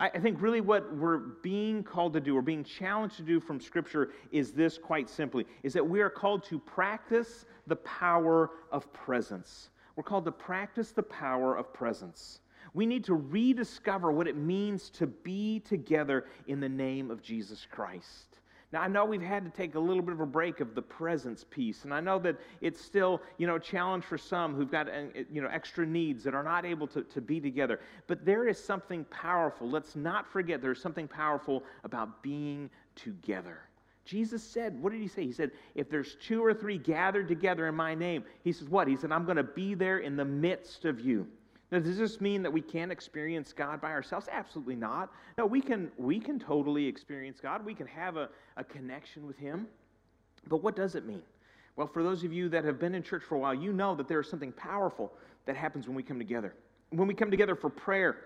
I, 0.00 0.18
think 0.18 0.40
really 0.40 0.62
what 0.62 0.96
we're 0.96 1.18
being 1.18 1.84
called 1.84 2.14
to 2.14 2.20
do, 2.20 2.34
or 2.34 2.40
being 2.40 2.64
challenged 2.64 3.18
to 3.18 3.22
do 3.22 3.38
from 3.38 3.60
Scripture, 3.60 4.12
is 4.32 4.52
this 4.52 4.78
quite 4.78 5.10
simply 5.10 5.46
is 5.62 5.74
that 5.74 5.86
we 5.86 6.00
are 6.00 6.08
called 6.08 6.42
to 6.44 6.58
practice 6.58 7.44
the 7.66 7.76
power 7.76 8.50
of 8.72 8.90
presence. 8.94 9.68
We're 9.96 10.04
called 10.04 10.24
to 10.24 10.32
practice 10.32 10.92
the 10.92 11.02
power 11.02 11.54
of 11.54 11.74
presence. 11.74 12.40
We 12.72 12.86
need 12.86 13.04
to 13.04 13.14
rediscover 13.14 14.10
what 14.10 14.26
it 14.26 14.36
means 14.36 14.88
to 14.90 15.06
be 15.06 15.60
together 15.60 16.24
in 16.46 16.60
the 16.60 16.68
name 16.68 17.10
of 17.10 17.20
Jesus 17.20 17.66
Christ. 17.70 18.29
Now, 18.72 18.82
I 18.82 18.88
know 18.88 19.04
we've 19.04 19.20
had 19.20 19.44
to 19.44 19.50
take 19.50 19.74
a 19.74 19.80
little 19.80 20.02
bit 20.02 20.12
of 20.12 20.20
a 20.20 20.26
break 20.26 20.60
of 20.60 20.76
the 20.76 20.82
presence 20.82 21.44
piece, 21.50 21.82
and 21.82 21.92
I 21.92 21.98
know 21.98 22.20
that 22.20 22.36
it's 22.60 22.80
still, 22.80 23.20
you 23.36 23.48
know, 23.48 23.56
a 23.56 23.60
challenge 23.60 24.04
for 24.04 24.16
some 24.16 24.54
who've 24.54 24.70
got, 24.70 24.86
you 25.32 25.42
know, 25.42 25.48
extra 25.48 25.84
needs 25.84 26.22
that 26.22 26.34
are 26.34 26.44
not 26.44 26.64
able 26.64 26.86
to, 26.88 27.02
to 27.02 27.20
be 27.20 27.40
together. 27.40 27.80
But 28.06 28.24
there 28.24 28.46
is 28.46 28.62
something 28.62 29.04
powerful. 29.06 29.68
Let's 29.68 29.96
not 29.96 30.30
forget 30.30 30.62
there's 30.62 30.80
something 30.80 31.08
powerful 31.08 31.64
about 31.82 32.22
being 32.22 32.70
together. 32.94 33.58
Jesus 34.04 34.42
said, 34.42 34.80
what 34.80 34.92
did 34.92 35.00
he 35.00 35.08
say? 35.08 35.24
He 35.24 35.32
said, 35.32 35.50
if 35.74 35.90
there's 35.90 36.16
two 36.16 36.44
or 36.44 36.54
three 36.54 36.78
gathered 36.78 37.26
together 37.26 37.66
in 37.66 37.74
my 37.74 37.94
name, 37.94 38.24
he 38.44 38.52
says, 38.52 38.68
what? 38.68 38.86
He 38.86 38.96
said, 38.96 39.10
I'm 39.10 39.24
going 39.24 39.36
to 39.36 39.42
be 39.42 39.74
there 39.74 39.98
in 39.98 40.16
the 40.16 40.24
midst 40.24 40.84
of 40.84 41.00
you. 41.00 41.26
Now, 41.72 41.78
does 41.78 41.98
this 41.98 42.20
mean 42.20 42.42
that 42.42 42.52
we 42.52 42.60
can't 42.60 42.90
experience 42.90 43.52
God 43.52 43.80
by 43.80 43.90
ourselves? 43.90 44.28
Absolutely 44.30 44.74
not. 44.74 45.10
No, 45.38 45.46
we 45.46 45.60
can, 45.60 45.90
we 45.96 46.18
can 46.18 46.38
totally 46.38 46.84
experience 46.84 47.38
God. 47.40 47.64
We 47.64 47.74
can 47.74 47.86
have 47.86 48.16
a, 48.16 48.28
a 48.56 48.64
connection 48.64 49.26
with 49.26 49.38
Him. 49.38 49.68
But 50.48 50.62
what 50.62 50.74
does 50.74 50.96
it 50.96 51.06
mean? 51.06 51.22
Well, 51.76 51.86
for 51.86 52.02
those 52.02 52.24
of 52.24 52.32
you 52.32 52.48
that 52.48 52.64
have 52.64 52.80
been 52.80 52.94
in 52.94 53.02
church 53.02 53.22
for 53.22 53.36
a 53.36 53.38
while, 53.38 53.54
you 53.54 53.72
know 53.72 53.94
that 53.94 54.08
there 54.08 54.20
is 54.20 54.28
something 54.28 54.52
powerful 54.52 55.12
that 55.46 55.56
happens 55.56 55.86
when 55.86 55.94
we 55.94 56.02
come 56.02 56.18
together. 56.18 56.54
When 56.90 57.06
we 57.06 57.14
come 57.14 57.30
together 57.30 57.54
for 57.54 57.70
prayer, 57.70 58.16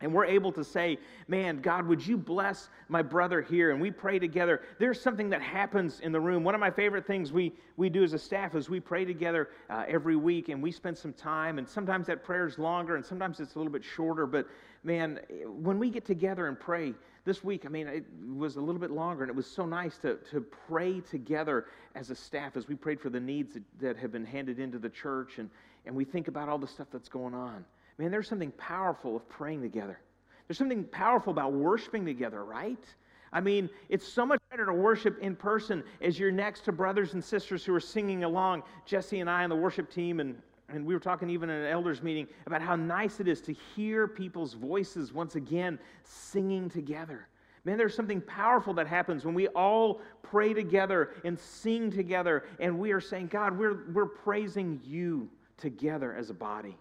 and 0.00 0.12
we're 0.12 0.26
able 0.26 0.52
to 0.52 0.62
say, 0.62 0.98
Man, 1.26 1.60
God, 1.60 1.86
would 1.86 2.06
you 2.06 2.16
bless 2.16 2.68
my 2.88 3.02
brother 3.02 3.40
here? 3.40 3.70
And 3.70 3.80
we 3.80 3.90
pray 3.90 4.18
together. 4.18 4.62
There's 4.78 5.00
something 5.00 5.30
that 5.30 5.42
happens 5.42 6.00
in 6.00 6.12
the 6.12 6.20
room. 6.20 6.44
One 6.44 6.54
of 6.54 6.60
my 6.60 6.70
favorite 6.70 7.06
things 7.06 7.32
we, 7.32 7.52
we 7.76 7.88
do 7.88 8.04
as 8.04 8.12
a 8.12 8.18
staff 8.18 8.54
is 8.54 8.68
we 8.68 8.80
pray 8.80 9.04
together 9.04 9.48
uh, 9.70 9.84
every 9.88 10.16
week 10.16 10.48
and 10.48 10.62
we 10.62 10.70
spend 10.70 10.96
some 10.96 11.12
time. 11.12 11.58
And 11.58 11.68
sometimes 11.68 12.06
that 12.08 12.22
prayer 12.22 12.46
is 12.46 12.58
longer 12.58 12.96
and 12.96 13.04
sometimes 13.04 13.40
it's 13.40 13.54
a 13.54 13.58
little 13.58 13.72
bit 13.72 13.82
shorter. 13.82 14.26
But 14.26 14.46
man, 14.84 15.20
when 15.46 15.78
we 15.78 15.90
get 15.90 16.04
together 16.04 16.46
and 16.46 16.58
pray, 16.60 16.94
this 17.24 17.42
week, 17.42 17.66
I 17.66 17.68
mean, 17.68 17.88
it 17.88 18.04
was 18.36 18.54
a 18.54 18.60
little 18.60 18.80
bit 18.80 18.92
longer, 18.92 19.24
and 19.24 19.30
it 19.30 19.34
was 19.34 19.48
so 19.48 19.66
nice 19.66 19.98
to, 19.98 20.14
to 20.30 20.40
pray 20.68 21.00
together 21.00 21.66
as 21.96 22.10
a 22.10 22.14
staff 22.14 22.56
as 22.56 22.68
we 22.68 22.76
prayed 22.76 23.00
for 23.00 23.10
the 23.10 23.18
needs 23.18 23.54
that, 23.54 23.64
that 23.80 23.96
have 23.96 24.12
been 24.12 24.24
handed 24.24 24.60
into 24.60 24.78
the 24.78 24.88
church, 24.88 25.38
and, 25.38 25.50
and 25.86 25.94
we 25.96 26.04
think 26.04 26.28
about 26.28 26.48
all 26.48 26.56
the 26.56 26.68
stuff 26.68 26.86
that's 26.92 27.08
going 27.08 27.34
on. 27.34 27.64
Man, 27.98 28.10
there's 28.10 28.28
something 28.28 28.52
powerful 28.52 29.16
of 29.16 29.28
praying 29.28 29.62
together. 29.62 29.98
There's 30.46 30.58
something 30.58 30.84
powerful 30.84 31.32
about 31.32 31.52
worshiping 31.52 32.04
together, 32.04 32.44
right? 32.44 32.84
I 33.32 33.40
mean, 33.40 33.68
it's 33.88 34.06
so 34.06 34.24
much 34.24 34.40
better 34.50 34.66
to 34.66 34.72
worship 34.72 35.18
in 35.18 35.34
person 35.34 35.82
as 36.00 36.18
you're 36.18 36.30
next 36.30 36.60
to 36.66 36.72
brothers 36.72 37.14
and 37.14 37.24
sisters 37.24 37.64
who 37.64 37.74
are 37.74 37.80
singing 37.80 38.24
along. 38.24 38.62
Jesse 38.84 39.20
and 39.20 39.28
I 39.28 39.42
and 39.42 39.50
the 39.50 39.56
worship 39.56 39.90
team, 39.90 40.20
and, 40.20 40.40
and 40.68 40.86
we 40.86 40.94
were 40.94 41.00
talking 41.00 41.28
even 41.30 41.50
in 41.50 41.62
an 41.62 41.72
elders 41.72 42.02
meeting 42.02 42.28
about 42.46 42.62
how 42.62 42.76
nice 42.76 43.18
it 43.18 43.28
is 43.28 43.40
to 43.42 43.52
hear 43.52 44.06
people's 44.06 44.54
voices 44.54 45.12
once 45.12 45.34
again 45.34 45.78
singing 46.04 46.68
together. 46.68 47.28
Man, 47.64 47.76
there's 47.76 47.96
something 47.96 48.20
powerful 48.20 48.74
that 48.74 48.86
happens 48.86 49.24
when 49.24 49.34
we 49.34 49.48
all 49.48 50.00
pray 50.22 50.54
together 50.54 51.10
and 51.24 51.38
sing 51.38 51.90
together, 51.90 52.44
and 52.60 52.78
we 52.78 52.92
are 52.92 53.00
saying, 53.00 53.26
God, 53.26 53.58
we're, 53.58 53.90
we're 53.92 54.06
praising 54.06 54.80
you 54.84 55.28
together 55.56 56.14
as 56.14 56.30
a 56.30 56.34
body. 56.34 56.76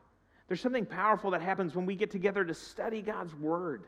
There's 0.48 0.62
something 0.62 0.86
powerful 0.86 1.32
that 1.32 1.42
happens 1.42 1.76
when 1.76 1.86
we 1.86 1.96
get 1.96 2.12
together 2.12 2.46
to 2.46 2.54
study 2.54 3.02
God's 3.02 3.34
Word. 3.36 3.86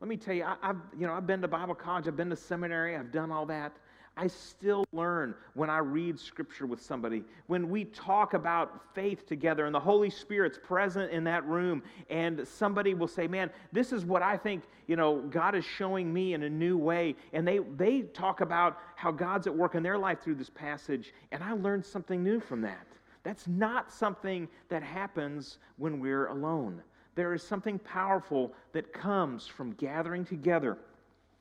Let 0.00 0.08
me 0.08 0.16
tell 0.16 0.34
you, 0.34 0.44
I, 0.44 0.56
have 0.62 0.78
you 0.98 1.06
know, 1.06 1.12
I've 1.12 1.26
been 1.26 1.40
to 1.42 1.48
Bible 1.48 1.76
college, 1.76 2.08
I've 2.08 2.16
been 2.16 2.30
to 2.30 2.36
seminary, 2.36 2.96
I've 2.96 3.12
done 3.12 3.30
all 3.30 3.46
that. 3.46 3.76
I 4.16 4.26
still 4.26 4.84
learn 4.92 5.34
when 5.54 5.70
I 5.70 5.78
read 5.78 6.20
Scripture 6.20 6.66
with 6.66 6.82
somebody. 6.82 7.24
When 7.46 7.70
we 7.70 7.84
talk 7.86 8.34
about 8.34 8.94
faith 8.94 9.26
together 9.26 9.64
and 9.64 9.74
the 9.74 9.80
Holy 9.80 10.10
Spirit's 10.10 10.58
present 10.62 11.10
in 11.12 11.24
that 11.24 11.46
room, 11.46 11.82
and 12.10 12.46
somebody 12.46 12.92
will 12.92 13.08
say, 13.08 13.26
Man, 13.26 13.48
this 13.72 13.90
is 13.90 14.04
what 14.04 14.22
I 14.22 14.36
think, 14.36 14.64
you 14.86 14.96
know, 14.96 15.20
God 15.30 15.54
is 15.54 15.64
showing 15.64 16.12
me 16.12 16.34
in 16.34 16.42
a 16.42 16.50
new 16.50 16.76
way. 16.76 17.14
And 17.32 17.48
they, 17.48 17.60
they 17.76 18.02
talk 18.02 18.42
about 18.42 18.78
how 18.96 19.12
God's 19.12 19.46
at 19.46 19.54
work 19.54 19.76
in 19.76 19.82
their 19.82 19.98
life 19.98 20.20
through 20.20 20.34
this 20.34 20.50
passage, 20.50 21.14
and 21.30 21.42
I 21.42 21.52
learned 21.52 21.86
something 21.86 22.22
new 22.22 22.40
from 22.40 22.60
that. 22.62 22.86
That's 23.22 23.46
not 23.46 23.92
something 23.92 24.48
that 24.68 24.82
happens 24.82 25.58
when 25.76 26.00
we're 26.00 26.26
alone. 26.26 26.82
There 27.14 27.34
is 27.34 27.42
something 27.42 27.78
powerful 27.78 28.52
that 28.72 28.92
comes 28.92 29.46
from 29.46 29.72
gathering 29.72 30.24
together 30.24 30.78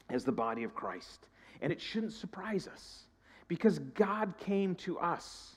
as 0.10 0.24
the 0.24 0.32
body 0.32 0.64
of 0.64 0.76
Christ. 0.76 1.28
And 1.62 1.72
it 1.72 1.82
shouldn't 1.82 2.14
surprise 2.14 2.68
us 2.68 3.04
because 3.48 3.80
God 3.80 4.34
came 4.38 4.76
to 4.76 5.00
us. 5.00 5.56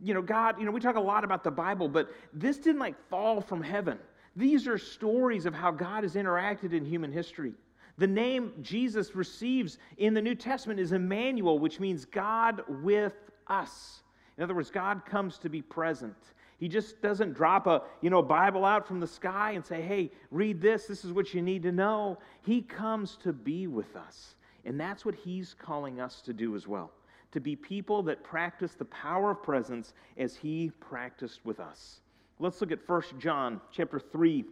You 0.00 0.14
know, 0.14 0.22
God, 0.22 0.58
you 0.58 0.64
know, 0.64 0.70
we 0.70 0.80
talk 0.80 0.96
a 0.96 1.00
lot 1.00 1.24
about 1.24 1.42
the 1.42 1.50
Bible, 1.50 1.88
but 1.88 2.10
this 2.32 2.58
didn't 2.58 2.80
like 2.80 2.96
fall 3.08 3.40
from 3.40 3.62
heaven. 3.62 3.98
These 4.36 4.68
are 4.68 4.78
stories 4.78 5.46
of 5.46 5.54
how 5.54 5.72
God 5.72 6.04
has 6.04 6.14
interacted 6.14 6.72
in 6.72 6.84
human 6.84 7.12
history. 7.12 7.54
The 7.96 8.06
name 8.06 8.52
Jesus 8.62 9.16
receives 9.16 9.78
in 9.96 10.14
the 10.14 10.22
New 10.22 10.36
Testament 10.36 10.78
is 10.78 10.92
Emmanuel, 10.92 11.58
which 11.58 11.80
means 11.80 12.04
God 12.04 12.62
with 12.68 13.14
us. 13.48 14.02
In 14.38 14.44
other 14.44 14.54
words, 14.54 14.70
God 14.70 15.04
comes 15.04 15.36
to 15.38 15.48
be 15.48 15.60
present. 15.60 16.14
He 16.58 16.68
just 16.68 17.02
doesn't 17.02 17.34
drop 17.34 17.66
a 17.66 17.82
you 18.00 18.08
know 18.08 18.22
Bible 18.22 18.64
out 18.64 18.86
from 18.86 19.00
the 19.00 19.06
sky 19.06 19.52
and 19.52 19.66
say, 19.66 19.82
"Hey, 19.82 20.12
read 20.30 20.60
this. 20.60 20.86
This 20.86 21.04
is 21.04 21.12
what 21.12 21.34
you 21.34 21.42
need 21.42 21.64
to 21.64 21.72
know." 21.72 22.18
He 22.42 22.62
comes 22.62 23.16
to 23.18 23.32
be 23.32 23.66
with 23.66 23.94
us, 23.96 24.36
and 24.64 24.80
that's 24.80 25.04
what 25.04 25.14
He's 25.14 25.54
calling 25.54 26.00
us 26.00 26.22
to 26.22 26.32
do 26.32 26.54
as 26.54 26.66
well. 26.66 26.92
To 27.32 27.40
be 27.40 27.56
people 27.56 28.02
that 28.04 28.22
practice 28.22 28.74
the 28.74 28.86
power 28.86 29.32
of 29.32 29.42
presence 29.42 29.92
as 30.16 30.36
He 30.36 30.70
practiced 30.80 31.44
with 31.44 31.60
us. 31.60 32.00
Let's 32.38 32.60
look 32.60 32.72
at 32.72 32.88
1 32.88 33.02
John 33.18 33.60
chapter 33.72 33.98
3 33.98 34.44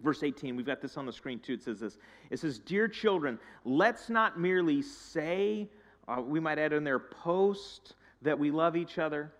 verse 0.00 0.22
18. 0.22 0.54
We've 0.54 0.64
got 0.64 0.80
this 0.80 0.96
on 0.96 1.06
the 1.06 1.12
screen 1.12 1.40
too. 1.40 1.54
It 1.54 1.62
says 1.62 1.80
this. 1.80 1.98
It 2.30 2.38
says, 2.38 2.60
"Dear 2.60 2.86
children, 2.86 3.36
let's 3.64 4.08
not 4.08 4.38
merely 4.38 4.80
say, 4.80 5.68
uh, 6.06 6.22
we 6.22 6.38
might 6.38 6.56
add 6.56 6.72
in 6.72 6.84
there 6.84 7.00
post 7.00 7.96
that 8.22 8.38
we 8.38 8.50
love 8.50 8.76
each 8.76 8.98
other, 8.98 9.32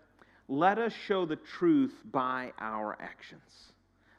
let 0.47 0.77
us 0.77 0.93
show 0.93 1.25
the 1.25 1.35
truth 1.35 1.93
by 2.11 2.51
our 2.59 2.97
actions. 2.99 3.73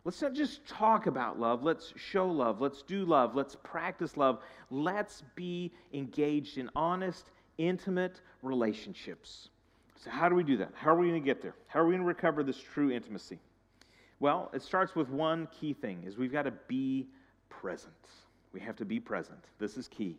Let's 0.05 0.23
not 0.23 0.33
just 0.33 0.67
talk 0.67 1.07
about 1.07 1.39
love. 1.39 1.63
Let's 1.63 1.93
show 1.97 2.27
love. 2.27 2.61
Let's 2.61 2.83
do 2.83 3.05
love. 3.05 3.35
Let's 3.35 3.57
practice 3.63 4.17
love. 4.17 4.39
Let's 4.71 5.23
be 5.35 5.73
engaged 5.93 6.57
in 6.57 6.71
honest, 6.75 7.31
intimate 7.59 8.21
relationships. 8.43 9.51
So, 9.97 10.09
how 10.09 10.31
do 10.31 10.35
we 10.35 10.43
do 10.43 10.57
that? 10.57 10.71
How 10.75 10.93
are 10.93 10.99
we 10.99 11.09
going 11.09 11.21
to 11.21 11.27
get 11.27 11.43
there? 11.43 11.55
How 11.67 11.81
are 11.81 11.85
we 11.85 11.91
going 11.91 12.01
to 12.03 12.09
recover 12.09 12.43
this 12.43 12.59
true 12.59 12.91
intimacy? 12.91 13.39
Well, 14.21 14.51
it 14.55 14.63
starts 14.63 14.95
with 14.95 15.11
one 15.11 15.49
key 15.49 15.75
thing 15.75 16.05
is 16.07 16.17
we've 16.17 16.33
got 16.33 16.43
to 16.43 16.53
be 16.69 17.07
present. 17.51 17.93
We 18.53 18.61
have 18.61 18.77
to 18.77 18.87
be 18.87 18.99
present. 19.01 19.45
This 19.59 19.77
is 19.77 19.89
key. 19.89 20.17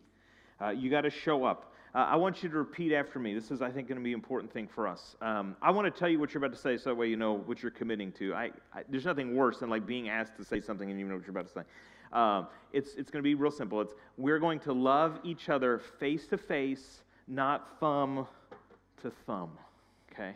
Uh, 0.60 0.70
you 0.70 0.90
got 0.90 1.00
to 1.00 1.10
show 1.10 1.44
up. 1.44 1.71
Uh, 1.94 1.98
I 1.98 2.16
want 2.16 2.42
you 2.42 2.48
to 2.48 2.56
repeat 2.56 2.92
after 2.92 3.18
me. 3.18 3.34
This 3.34 3.50
is, 3.50 3.60
I 3.60 3.70
think, 3.70 3.86
going 3.86 3.98
to 3.98 4.04
be 4.04 4.12
an 4.12 4.18
important 4.18 4.50
thing 4.50 4.66
for 4.66 4.88
us. 4.88 5.14
Um, 5.20 5.56
I 5.60 5.70
want 5.70 5.92
to 5.92 5.98
tell 5.98 6.08
you 6.08 6.18
what 6.18 6.32
you're 6.32 6.42
about 6.42 6.56
to 6.56 6.60
say 6.60 6.78
so 6.78 6.90
that 6.90 6.94
way 6.94 7.08
you 7.08 7.16
know 7.16 7.34
what 7.34 7.62
you're 7.62 7.70
committing 7.70 8.12
to. 8.12 8.34
I, 8.34 8.50
I, 8.74 8.82
there's 8.88 9.04
nothing 9.04 9.36
worse 9.36 9.58
than 9.58 9.68
like 9.68 9.86
being 9.86 10.08
asked 10.08 10.36
to 10.38 10.44
say 10.44 10.60
something 10.60 10.90
and 10.90 10.98
you 10.98 11.06
know 11.06 11.16
what 11.16 11.26
you're 11.26 11.38
about 11.38 11.48
to 11.48 11.52
say. 11.52 11.62
Um, 12.12 12.46
it's 12.72 12.94
it's 12.94 13.10
going 13.10 13.22
to 13.22 13.26
be 13.26 13.34
real 13.34 13.50
simple. 13.50 13.80
It's 13.80 13.94
we're 14.16 14.38
going 14.38 14.60
to 14.60 14.72
love 14.72 15.18
each 15.22 15.48
other 15.48 15.78
face 15.98 16.26
to 16.28 16.38
face, 16.38 17.02
not 17.28 17.78
thumb 17.78 18.26
to 19.02 19.10
thumb. 19.26 19.50
Okay? 20.12 20.32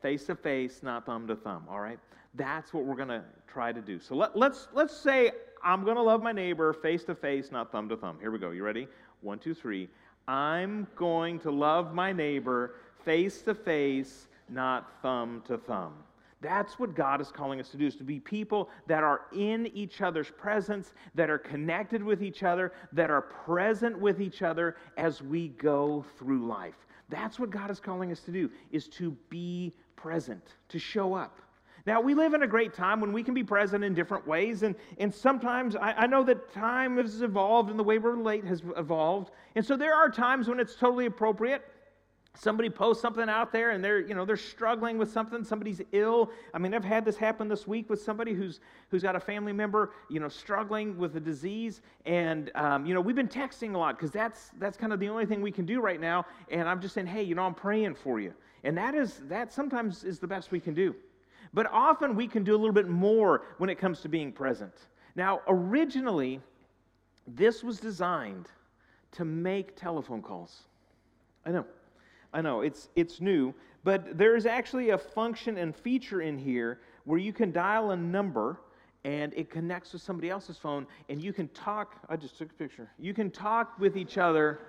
Face 0.00 0.24
to 0.24 0.34
face, 0.34 0.80
not 0.82 1.06
thumb 1.06 1.26
to 1.28 1.36
thumb. 1.36 1.64
All 1.68 1.80
right? 1.80 1.98
That's 2.34 2.72
what 2.72 2.84
we're 2.84 2.96
going 2.96 3.08
to 3.08 3.22
try 3.46 3.72
to 3.72 3.80
do. 3.80 4.00
So 4.00 4.16
let, 4.16 4.36
let's 4.36 4.68
let's 4.72 4.96
say 4.96 5.30
I'm 5.62 5.84
going 5.84 5.96
to 5.96 6.02
love 6.02 6.22
my 6.22 6.32
neighbor 6.32 6.72
face 6.72 7.04
to 7.04 7.14
face, 7.14 7.52
not 7.52 7.70
thumb 7.70 7.88
to 7.88 7.96
thumb. 7.96 8.18
Here 8.20 8.32
we 8.32 8.38
go. 8.38 8.50
You 8.50 8.64
ready? 8.64 8.88
One, 9.20 9.38
two, 9.38 9.54
three. 9.54 9.88
I'm 10.28 10.86
going 10.96 11.38
to 11.40 11.50
love 11.50 11.94
my 11.94 12.12
neighbor 12.12 12.74
face 13.04 13.42
to 13.42 13.54
face, 13.54 14.28
not 14.48 14.90
thumb 15.02 15.42
to 15.46 15.58
thumb. 15.58 15.94
That's 16.40 16.78
what 16.78 16.94
God 16.94 17.20
is 17.20 17.30
calling 17.30 17.60
us 17.60 17.68
to 17.70 17.76
do, 17.76 17.86
is 17.86 17.94
to 17.96 18.04
be 18.04 18.18
people 18.18 18.68
that 18.88 19.04
are 19.04 19.22
in 19.32 19.68
each 19.68 20.00
other's 20.00 20.30
presence, 20.30 20.92
that 21.14 21.30
are 21.30 21.38
connected 21.38 22.02
with 22.02 22.22
each 22.22 22.42
other, 22.42 22.72
that 22.92 23.10
are 23.10 23.22
present 23.22 23.98
with 23.98 24.20
each 24.20 24.42
other 24.42 24.76
as 24.96 25.22
we 25.22 25.48
go 25.48 26.04
through 26.18 26.46
life. 26.46 26.86
That's 27.08 27.38
what 27.38 27.50
God 27.50 27.70
is 27.70 27.78
calling 27.78 28.10
us 28.10 28.20
to 28.20 28.32
do, 28.32 28.50
is 28.72 28.88
to 28.88 29.16
be 29.28 29.72
present, 29.94 30.42
to 30.68 30.78
show 30.80 31.14
up. 31.14 31.40
Now, 31.84 32.00
we 32.00 32.14
live 32.14 32.32
in 32.34 32.42
a 32.42 32.46
great 32.46 32.74
time 32.74 33.00
when 33.00 33.12
we 33.12 33.24
can 33.24 33.34
be 33.34 33.42
present 33.42 33.82
in 33.82 33.92
different 33.92 34.26
ways, 34.26 34.62
and, 34.62 34.76
and 34.98 35.12
sometimes 35.12 35.74
I, 35.74 35.92
I, 35.92 36.06
know 36.06 36.22
that 36.22 36.52
time 36.52 36.96
has 36.96 37.22
evolved 37.22 37.70
and 37.70 37.78
the 37.78 37.82
way 37.82 37.98
we 37.98 38.10
relate 38.10 38.44
has 38.44 38.62
evolved. 38.76 39.32
And 39.56 39.66
so 39.66 39.76
there 39.76 39.94
are 39.94 40.08
times 40.08 40.48
when 40.48 40.60
it's 40.60 40.76
totally 40.76 41.06
appropriate. 41.06 41.62
Somebody 42.34 42.70
posts 42.70 43.02
something 43.02 43.28
out 43.28 43.52
there 43.52 43.72
and 43.72 43.84
they're, 43.84 44.00
you 44.00 44.14
know, 44.14 44.24
they're 44.24 44.38
struggling 44.38 44.96
with 44.96 45.10
something, 45.10 45.44
somebody's 45.44 45.82
ill. 45.92 46.30
I 46.54 46.58
mean, 46.58 46.72
I've 46.72 46.84
had 46.84 47.04
this 47.04 47.16
happen 47.16 47.46
this 47.46 47.66
week 47.66 47.90
with 47.90 48.00
somebody 48.00 48.32
who's, 48.32 48.60
who's 48.88 49.02
got 49.02 49.16
a 49.16 49.20
family 49.20 49.52
member, 49.52 49.90
you 50.08 50.18
know, 50.18 50.28
struggling 50.28 50.96
with 50.96 51.14
a 51.16 51.20
disease. 51.20 51.82
And, 52.06 52.50
um, 52.54 52.86
you 52.86 52.94
know, 52.94 53.02
we've 53.02 53.16
been 53.16 53.28
texting 53.28 53.74
a 53.74 53.78
lot 53.78 53.98
because 53.98 54.12
that's, 54.12 54.50
that's 54.58 54.78
kind 54.78 54.94
of 54.94 55.00
the 55.00 55.10
only 55.10 55.26
thing 55.26 55.42
we 55.42 55.50
can 55.52 55.66
do 55.66 55.80
right 55.80 56.00
now. 56.00 56.24
And 56.50 56.66
I'm 56.68 56.80
just 56.80 56.94
saying, 56.94 57.08
hey, 57.08 57.22
you 57.22 57.34
know, 57.34 57.42
I'm 57.42 57.54
praying 57.54 57.96
for 57.96 58.18
you. 58.18 58.32
And 58.64 58.78
that 58.78 58.94
is, 58.94 59.20
that 59.28 59.52
sometimes 59.52 60.02
is 60.02 60.18
the 60.18 60.28
best 60.28 60.52
we 60.52 60.60
can 60.60 60.72
do. 60.72 60.94
But 61.54 61.66
often 61.70 62.14
we 62.16 62.26
can 62.26 62.44
do 62.44 62.54
a 62.54 62.58
little 62.58 62.72
bit 62.72 62.88
more 62.88 63.42
when 63.58 63.68
it 63.68 63.78
comes 63.78 64.00
to 64.00 64.08
being 64.08 64.32
present. 64.32 64.72
Now, 65.14 65.40
originally, 65.46 66.40
this 67.26 67.62
was 67.62 67.78
designed 67.78 68.48
to 69.12 69.24
make 69.24 69.76
telephone 69.76 70.22
calls. 70.22 70.62
I 71.44 71.50
know. 71.50 71.66
I 72.32 72.40
know. 72.40 72.62
It's, 72.62 72.88
it's 72.96 73.20
new. 73.20 73.54
But 73.84 74.16
there 74.16 74.36
is 74.36 74.46
actually 74.46 74.90
a 74.90 74.98
function 74.98 75.58
and 75.58 75.74
feature 75.74 76.22
in 76.22 76.38
here 76.38 76.80
where 77.04 77.18
you 77.18 77.32
can 77.32 77.52
dial 77.52 77.90
a 77.90 77.96
number 77.96 78.60
and 79.04 79.34
it 79.34 79.50
connects 79.50 79.92
with 79.92 80.00
somebody 80.00 80.30
else's 80.30 80.56
phone 80.56 80.86
and 81.08 81.22
you 81.22 81.32
can 81.32 81.48
talk. 81.48 81.96
I 82.08 82.16
just 82.16 82.38
took 82.38 82.50
a 82.50 82.54
picture. 82.54 82.90
You 82.98 83.12
can 83.12 83.30
talk 83.30 83.78
with 83.78 83.96
each 83.96 84.16
other 84.16 84.60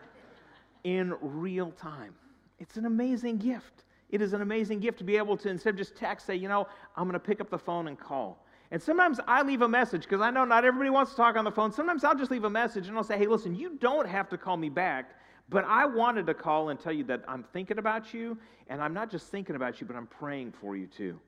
in 0.83 1.13
real 1.21 1.71
time. 1.71 2.15
It's 2.59 2.77
an 2.77 2.85
amazing 2.85 3.37
gift. 3.37 3.85
It 4.13 4.21
is 4.21 4.33
an 4.33 4.43
amazing 4.43 4.79
gift 4.79 4.99
to 4.99 5.03
be 5.03 5.17
able 5.17 5.35
to, 5.37 5.49
instead 5.49 5.71
of 5.71 5.77
just 5.77 5.95
text, 5.95 6.27
say, 6.27 6.35
you 6.35 6.47
know, 6.47 6.67
I'm 6.95 7.05
going 7.05 7.13
to 7.13 7.19
pick 7.19 7.41
up 7.41 7.49
the 7.49 7.57
phone 7.57 7.87
and 7.87 7.97
call. 7.97 8.45
And 8.69 8.79
sometimes 8.79 9.19
I 9.27 9.41
leave 9.41 9.63
a 9.63 9.67
message 9.67 10.03
because 10.03 10.21
I 10.21 10.29
know 10.29 10.45
not 10.45 10.65
everybody 10.65 10.91
wants 10.91 11.09
to 11.11 11.17
talk 11.17 11.35
on 11.35 11.43
the 11.43 11.51
phone. 11.51 11.71
Sometimes 11.71 12.03
I'll 12.03 12.13
just 12.13 12.29
leave 12.29 12.43
a 12.43 12.49
message 12.49 12.87
and 12.87 12.95
I'll 12.95 13.03
say, 13.03 13.17
hey, 13.17 13.25
listen, 13.25 13.55
you 13.55 13.75
don't 13.79 14.07
have 14.07 14.29
to 14.29 14.37
call 14.37 14.55
me 14.55 14.69
back, 14.69 15.15
but 15.49 15.65
I 15.65 15.87
wanted 15.87 16.27
to 16.27 16.35
call 16.35 16.69
and 16.69 16.79
tell 16.79 16.93
you 16.93 17.03
that 17.05 17.23
I'm 17.27 17.41
thinking 17.41 17.79
about 17.79 18.13
you, 18.13 18.37
and 18.67 18.83
I'm 18.83 18.93
not 18.93 19.09
just 19.09 19.31
thinking 19.31 19.55
about 19.55 19.81
you, 19.81 19.87
but 19.87 19.95
I'm 19.95 20.05
praying 20.05 20.53
for 20.61 20.77
you 20.77 20.85
too. 20.85 21.19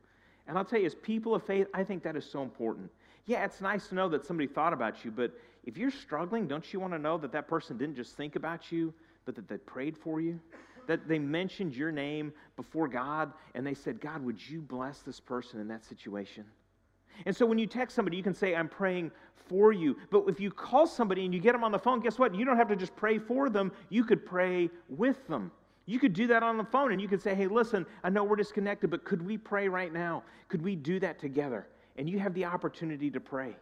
And 0.47 0.55
I'll 0.55 0.63
tell 0.63 0.79
you, 0.79 0.85
as 0.85 0.93
people 0.93 1.33
of 1.33 1.41
faith, 1.41 1.65
I 1.73 1.83
think 1.83 2.03
that 2.03 2.15
is 2.15 2.23
so 2.23 2.43
important. 2.43 2.91
Yeah, 3.25 3.45
it's 3.45 3.61
nice 3.61 3.87
to 3.87 3.95
know 3.95 4.09
that 4.09 4.27
somebody 4.27 4.45
thought 4.45 4.73
about 4.73 5.03
you, 5.03 5.09
but 5.09 5.31
if 5.63 5.75
you're 5.75 5.89
struggling, 5.89 6.47
don't 6.47 6.71
you 6.71 6.79
want 6.79 6.93
to 6.93 6.99
know 6.99 7.17
that 7.17 7.31
that 7.31 7.47
person 7.47 7.79
didn't 7.79 7.95
just 7.95 8.15
think 8.15 8.35
about 8.35 8.71
you, 8.71 8.93
but 9.25 9.33
that 9.33 9.47
they 9.47 9.57
prayed 9.57 9.97
for 9.97 10.21
you? 10.21 10.39
That 10.87 11.07
they 11.07 11.19
mentioned 11.19 11.75
your 11.75 11.91
name 11.91 12.33
before 12.55 12.87
God 12.87 13.33
and 13.53 13.65
they 13.65 13.73
said, 13.73 13.99
God, 13.99 14.23
would 14.23 14.39
you 14.49 14.61
bless 14.61 14.99
this 14.99 15.19
person 15.19 15.59
in 15.59 15.67
that 15.67 15.85
situation? 15.85 16.45
And 17.25 17.35
so 17.35 17.45
when 17.45 17.57
you 17.57 17.67
text 17.67 17.95
somebody, 17.95 18.17
you 18.17 18.23
can 18.23 18.33
say, 18.33 18.55
I'm 18.55 18.67
praying 18.67 19.11
for 19.47 19.71
you. 19.71 19.95
But 20.11 20.25
if 20.27 20.39
you 20.39 20.51
call 20.51 20.87
somebody 20.87 21.25
and 21.25 21.33
you 21.33 21.39
get 21.39 21.53
them 21.53 21.63
on 21.63 21.71
the 21.71 21.79
phone, 21.79 21.99
guess 21.99 22.19
what? 22.19 22.35
You 22.35 22.45
don't 22.45 22.57
have 22.57 22.67
to 22.69 22.75
just 22.75 22.95
pray 22.95 23.17
for 23.19 23.49
them, 23.49 23.71
you 23.89 24.03
could 24.03 24.25
pray 24.25 24.69
with 24.89 25.27
them. 25.27 25.51
You 25.85 25.99
could 25.99 26.13
do 26.13 26.27
that 26.27 26.41
on 26.41 26.57
the 26.57 26.63
phone 26.63 26.91
and 26.91 26.99
you 26.99 27.07
could 27.07 27.21
say, 27.21 27.35
hey, 27.35 27.47
listen, 27.47 27.85
I 28.03 28.09
know 28.09 28.23
we're 28.23 28.35
disconnected, 28.35 28.89
but 28.89 29.05
could 29.05 29.21
we 29.21 29.37
pray 29.37 29.67
right 29.67 29.93
now? 29.93 30.23
Could 30.47 30.63
we 30.63 30.75
do 30.75 30.99
that 30.99 31.19
together? 31.19 31.67
And 31.97 32.09
you 32.09 32.19
have 32.19 32.33
the 32.33 32.45
opportunity 32.45 33.11
to 33.11 33.19
pray. 33.19 33.55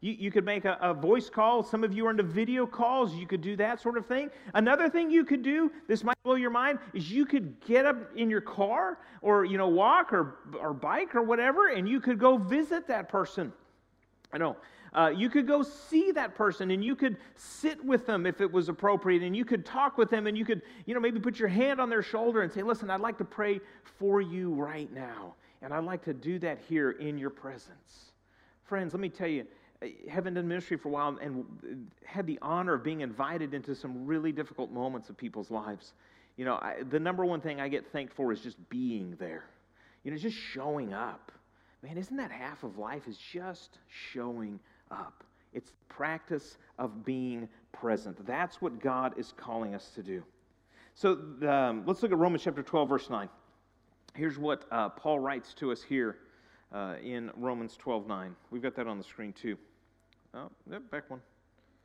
You, 0.00 0.16
you 0.18 0.30
could 0.30 0.44
make 0.44 0.64
a, 0.64 0.78
a 0.80 0.94
voice 0.94 1.28
call. 1.28 1.62
Some 1.62 1.84
of 1.84 1.92
you 1.92 2.06
are 2.06 2.10
into 2.10 2.22
video 2.22 2.66
calls. 2.66 3.14
You 3.14 3.26
could 3.26 3.42
do 3.42 3.56
that 3.56 3.80
sort 3.80 3.98
of 3.98 4.06
thing. 4.06 4.30
Another 4.54 4.88
thing 4.88 5.10
you 5.10 5.24
could 5.24 5.42
do, 5.42 5.70
this 5.88 6.02
might 6.02 6.16
blow 6.22 6.36
your 6.36 6.50
mind, 6.50 6.78
is 6.94 7.10
you 7.10 7.26
could 7.26 7.60
get 7.60 7.84
up 7.84 7.96
in 8.16 8.30
your 8.30 8.40
car 8.40 8.98
or, 9.20 9.44
you 9.44 9.58
know, 9.58 9.68
walk 9.68 10.12
or, 10.12 10.38
or 10.58 10.72
bike 10.72 11.14
or 11.14 11.22
whatever, 11.22 11.68
and 11.68 11.88
you 11.88 12.00
could 12.00 12.18
go 12.18 12.38
visit 12.38 12.86
that 12.88 13.08
person. 13.08 13.52
I 14.32 14.38
know. 14.38 14.56
Uh, 14.92 15.12
you 15.14 15.30
could 15.30 15.46
go 15.46 15.62
see 15.62 16.10
that 16.10 16.34
person 16.34 16.72
and 16.72 16.84
you 16.84 16.96
could 16.96 17.16
sit 17.36 17.84
with 17.84 18.06
them 18.06 18.26
if 18.26 18.40
it 18.40 18.50
was 18.50 18.68
appropriate 18.68 19.22
and 19.22 19.36
you 19.36 19.44
could 19.44 19.64
talk 19.64 19.96
with 19.96 20.10
them 20.10 20.26
and 20.26 20.36
you 20.36 20.44
could, 20.44 20.62
you 20.84 20.94
know, 20.94 21.00
maybe 21.00 21.20
put 21.20 21.38
your 21.38 21.48
hand 21.48 21.80
on 21.80 21.88
their 21.88 22.02
shoulder 22.02 22.42
and 22.42 22.50
say, 22.50 22.62
listen, 22.62 22.90
I'd 22.90 23.00
like 23.00 23.16
to 23.18 23.24
pray 23.24 23.60
for 23.84 24.20
you 24.20 24.52
right 24.52 24.92
now. 24.92 25.34
And 25.62 25.72
I'd 25.72 25.84
like 25.84 26.02
to 26.06 26.14
do 26.14 26.40
that 26.40 26.58
here 26.68 26.92
in 26.92 27.18
your 27.18 27.30
presence. 27.30 28.12
Friends, 28.64 28.92
let 28.92 29.00
me 29.00 29.08
tell 29.08 29.28
you, 29.28 29.46
haven't 30.08 30.34
done 30.34 30.46
ministry 30.46 30.76
for 30.76 30.88
a 30.88 30.92
while 30.92 31.18
and 31.20 31.44
had 32.04 32.26
the 32.26 32.38
honor 32.42 32.74
of 32.74 32.84
being 32.84 33.00
invited 33.00 33.54
into 33.54 33.74
some 33.74 34.06
really 34.06 34.32
difficult 34.32 34.70
moments 34.70 35.08
of 35.08 35.16
people's 35.16 35.50
lives. 35.50 35.94
You 36.36 36.44
know, 36.44 36.54
I, 36.54 36.82
the 36.88 37.00
number 37.00 37.24
one 37.24 37.40
thing 37.40 37.60
I 37.60 37.68
get 37.68 37.90
thanked 37.92 38.14
for 38.14 38.32
is 38.32 38.40
just 38.40 38.56
being 38.68 39.16
there. 39.18 39.44
You 40.04 40.10
know, 40.10 40.16
just 40.16 40.36
showing 40.36 40.92
up. 40.92 41.32
Man, 41.82 41.96
isn't 41.96 42.16
that 42.16 42.30
half 42.30 42.62
of 42.62 42.78
life 42.78 43.08
is 43.08 43.16
just 43.16 43.78
showing 44.12 44.60
up? 44.90 45.24
It's 45.52 45.70
the 45.70 45.94
practice 45.94 46.58
of 46.78 47.04
being 47.04 47.48
present. 47.72 48.24
That's 48.26 48.60
what 48.60 48.80
God 48.80 49.18
is 49.18 49.32
calling 49.36 49.74
us 49.74 49.90
to 49.94 50.02
do. 50.02 50.22
So 50.94 51.12
um, 51.48 51.84
let's 51.86 52.02
look 52.02 52.12
at 52.12 52.18
Romans 52.18 52.42
chapter 52.44 52.62
12, 52.62 52.88
verse 52.88 53.10
9. 53.10 53.28
Here's 54.14 54.38
what 54.38 54.64
uh, 54.70 54.90
Paul 54.90 55.20
writes 55.20 55.54
to 55.54 55.72
us 55.72 55.82
here 55.82 56.18
uh, 56.72 56.96
in 57.02 57.30
Romans 57.36 57.76
12, 57.78 58.06
9. 58.06 58.36
We've 58.50 58.62
got 58.62 58.74
that 58.76 58.86
on 58.86 58.98
the 58.98 59.04
screen 59.04 59.32
too. 59.32 59.56
Oh, 60.34 60.50
yep, 60.70 60.90
back 60.90 61.10
one. 61.10 61.20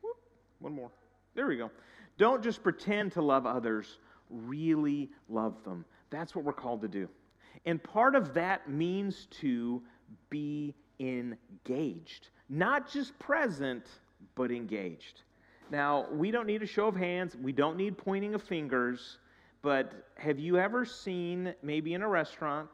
Whoop, 0.02 0.18
one 0.60 0.74
more. 0.74 0.92
There 1.34 1.48
we 1.48 1.58
go. 1.58 1.72
Don't 2.18 2.44
just 2.44 2.64
pretend 2.64 3.12
to 3.14 3.22
love 3.22 3.46
others, 3.46 3.98
really 4.30 5.10
love 5.30 5.64
them. 5.64 5.84
That's 6.10 6.36
what 6.36 6.46
we're 6.46 6.54
called 6.54 6.82
to 6.82 6.88
do. 6.88 7.10
And 7.66 7.82
part 7.84 8.16
of 8.16 8.34
that 8.36 8.70
means 8.70 9.28
to 9.42 9.82
be 10.30 10.76
engaged. 11.00 12.30
Not 12.50 12.92
just 12.92 13.18
present, 13.20 13.86
but 14.36 14.52
engaged. 14.52 15.22
Now, 15.72 16.06
we 16.12 16.30
don't 16.30 16.46
need 16.46 16.62
a 16.62 16.68
show 16.68 16.88
of 16.88 16.96
hands, 16.96 17.36
we 17.36 17.52
don't 17.52 17.76
need 17.76 17.98
pointing 17.98 18.36
of 18.36 18.44
fingers, 18.44 19.18
but 19.64 19.92
have 20.16 20.38
you 20.38 20.60
ever 20.60 20.86
seen, 20.86 21.56
maybe 21.64 21.96
in 21.96 22.04
a 22.04 22.08
restaurant, 22.08 22.70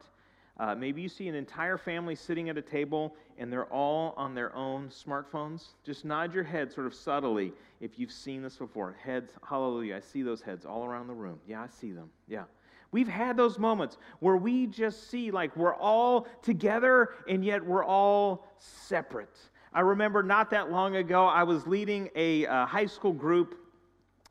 uh, 0.58 0.74
maybe 0.74 1.00
you 1.00 1.08
see 1.08 1.28
an 1.28 1.34
entire 1.34 1.78
family 1.78 2.14
sitting 2.14 2.48
at 2.48 2.58
a 2.58 2.62
table 2.62 3.14
and 3.38 3.52
they're 3.52 3.72
all 3.72 4.14
on 4.16 4.34
their 4.34 4.54
own 4.54 4.88
smartphones? 4.88 5.68
Just 5.84 6.04
nod 6.04 6.34
your 6.34 6.44
head 6.44 6.70
sort 6.70 6.86
of 6.86 6.94
subtly 6.94 7.52
if 7.80 7.98
you've 7.98 8.12
seen 8.12 8.42
this 8.42 8.56
before. 8.56 8.96
Heads, 9.02 9.32
hallelujah. 9.48 9.96
I 9.96 10.00
see 10.00 10.22
those 10.22 10.42
heads 10.42 10.66
all 10.66 10.84
around 10.84 11.06
the 11.06 11.14
room. 11.14 11.40
Yeah, 11.46 11.62
I 11.62 11.68
see 11.68 11.92
them. 11.92 12.10
Yeah. 12.28 12.44
We've 12.90 13.08
had 13.08 13.38
those 13.38 13.58
moments 13.58 13.96
where 14.20 14.36
we 14.36 14.66
just 14.66 15.10
see 15.10 15.30
like 15.30 15.56
we're 15.56 15.74
all 15.74 16.26
together 16.42 17.14
and 17.26 17.42
yet 17.42 17.64
we're 17.64 17.84
all 17.84 18.46
separate. 18.58 19.38
I 19.72 19.80
remember 19.80 20.22
not 20.22 20.50
that 20.50 20.70
long 20.70 20.96
ago, 20.96 21.24
I 21.24 21.44
was 21.44 21.66
leading 21.66 22.10
a 22.14 22.46
uh, 22.46 22.66
high 22.66 22.84
school 22.84 23.14
group 23.14 23.56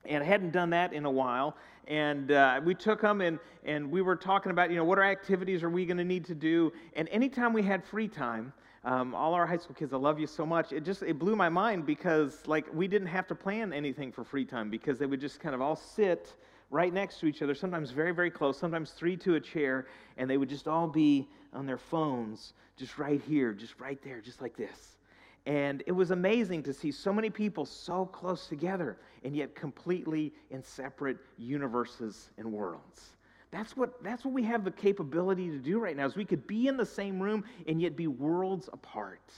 and 0.05 0.23
I 0.23 0.25
hadn't 0.27 0.51
done 0.51 0.69
that 0.71 0.93
in 0.93 1.05
a 1.05 1.11
while. 1.11 1.57
And 1.91 2.31
uh, 2.31 2.61
we 2.63 2.73
took 2.73 3.01
them 3.01 3.19
and, 3.19 3.37
and 3.65 3.91
we 3.91 4.01
were 4.01 4.15
talking 4.15 4.49
about, 4.49 4.69
you 4.69 4.77
know, 4.77 4.85
what 4.85 4.97
are 4.97 5.03
activities 5.03 5.61
are 5.61 5.69
we 5.69 5.85
going 5.85 5.97
to 5.97 6.05
need 6.05 6.23
to 6.23 6.33
do. 6.33 6.71
And 6.95 7.09
anytime 7.09 7.51
we 7.51 7.61
had 7.63 7.83
free 7.83 8.07
time, 8.07 8.53
um, 8.85 9.13
all 9.13 9.33
our 9.33 9.45
high 9.45 9.57
school 9.57 9.75
kids, 9.75 9.91
I 9.91 9.97
love 9.97 10.17
you 10.17 10.25
so 10.25 10.45
much. 10.45 10.71
It 10.71 10.85
just 10.85 11.03
it 11.03 11.19
blew 11.19 11.35
my 11.35 11.49
mind 11.49 11.85
because 11.85 12.47
like 12.47 12.65
we 12.73 12.87
didn't 12.87 13.09
have 13.09 13.27
to 13.27 13.35
plan 13.35 13.73
anything 13.73 14.09
for 14.09 14.23
free 14.23 14.45
time 14.45 14.69
because 14.69 14.99
they 14.99 15.05
would 15.05 15.19
just 15.19 15.41
kind 15.41 15.53
of 15.53 15.59
all 15.59 15.75
sit 15.75 16.33
right 16.69 16.93
next 16.93 17.19
to 17.19 17.25
each 17.25 17.41
other, 17.41 17.53
sometimes 17.53 17.91
very 17.91 18.13
very 18.13 18.31
close, 18.31 18.57
sometimes 18.57 18.91
three 18.91 19.17
to 19.17 19.35
a 19.35 19.39
chair, 19.41 19.85
and 20.15 20.29
they 20.29 20.37
would 20.37 20.49
just 20.49 20.69
all 20.69 20.87
be 20.87 21.27
on 21.51 21.65
their 21.65 21.77
phones, 21.77 22.53
just 22.77 22.97
right 22.97 23.21
here, 23.27 23.51
just 23.51 23.77
right 23.81 24.01
there, 24.01 24.21
just 24.21 24.41
like 24.41 24.55
this. 24.55 24.95
And 25.45 25.83
it 25.87 25.91
was 25.91 26.11
amazing 26.11 26.63
to 26.63 26.73
see 26.73 26.91
so 26.91 27.11
many 27.11 27.29
people 27.29 27.65
so 27.65 28.05
close 28.05 28.47
together 28.47 28.97
and 29.23 29.35
yet 29.35 29.55
completely 29.55 30.33
in 30.51 30.63
separate 30.63 31.17
universes 31.37 32.29
and 32.37 32.51
worlds. 32.51 33.11
That's 33.49 33.75
what, 33.75 34.01
that's 34.03 34.23
what 34.23 34.33
we 34.33 34.43
have 34.43 34.63
the 34.63 34.71
capability 34.71 35.49
to 35.49 35.57
do 35.57 35.79
right 35.79 35.97
now 35.97 36.05
is 36.05 36.15
we 36.15 36.25
could 36.25 36.47
be 36.47 36.67
in 36.67 36.77
the 36.77 36.85
same 36.85 37.19
room 37.19 37.43
and 37.67 37.81
yet 37.81 37.97
be 37.97 38.07
worlds 38.07 38.69
apart. 38.71 39.33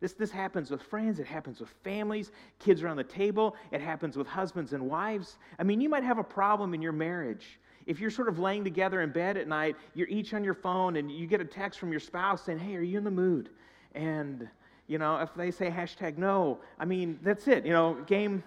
This, 0.00 0.12
this 0.12 0.30
happens 0.30 0.70
with 0.70 0.80
friends, 0.80 1.18
it 1.18 1.26
happens 1.26 1.60
with 1.60 1.70
families, 1.82 2.30
kids 2.60 2.82
around 2.82 2.98
the 2.98 3.04
table, 3.04 3.56
it 3.72 3.80
happens 3.80 4.16
with 4.16 4.28
husbands 4.28 4.72
and 4.72 4.88
wives. 4.88 5.38
I 5.58 5.64
mean, 5.64 5.80
you 5.80 5.88
might 5.88 6.04
have 6.04 6.18
a 6.18 6.24
problem 6.24 6.72
in 6.72 6.80
your 6.80 6.92
marriage. 6.92 7.58
If 7.84 7.98
you're 7.98 8.10
sort 8.10 8.28
of 8.28 8.38
laying 8.38 8.64
together 8.64 9.00
in 9.00 9.10
bed 9.10 9.36
at 9.36 9.48
night, 9.48 9.76
you're 9.94 10.08
each 10.08 10.34
on 10.34 10.44
your 10.44 10.54
phone 10.54 10.96
and 10.96 11.10
you 11.10 11.26
get 11.26 11.40
a 11.40 11.44
text 11.44 11.80
from 11.80 11.90
your 11.90 12.00
spouse 12.00 12.44
saying, 12.44 12.58
Hey, 12.58 12.76
are 12.76 12.82
you 12.82 12.96
in 12.96 13.04
the 13.04 13.10
mood? 13.10 13.50
And 13.94 14.48
you 14.88 14.98
know, 14.98 15.18
if 15.18 15.32
they 15.34 15.50
say 15.50 15.70
hashtag 15.70 16.18
no, 16.18 16.58
I 16.78 16.84
mean, 16.84 17.18
that's 17.22 17.46
it. 17.46 17.64
You 17.64 17.72
know, 17.72 17.94
game, 18.06 18.42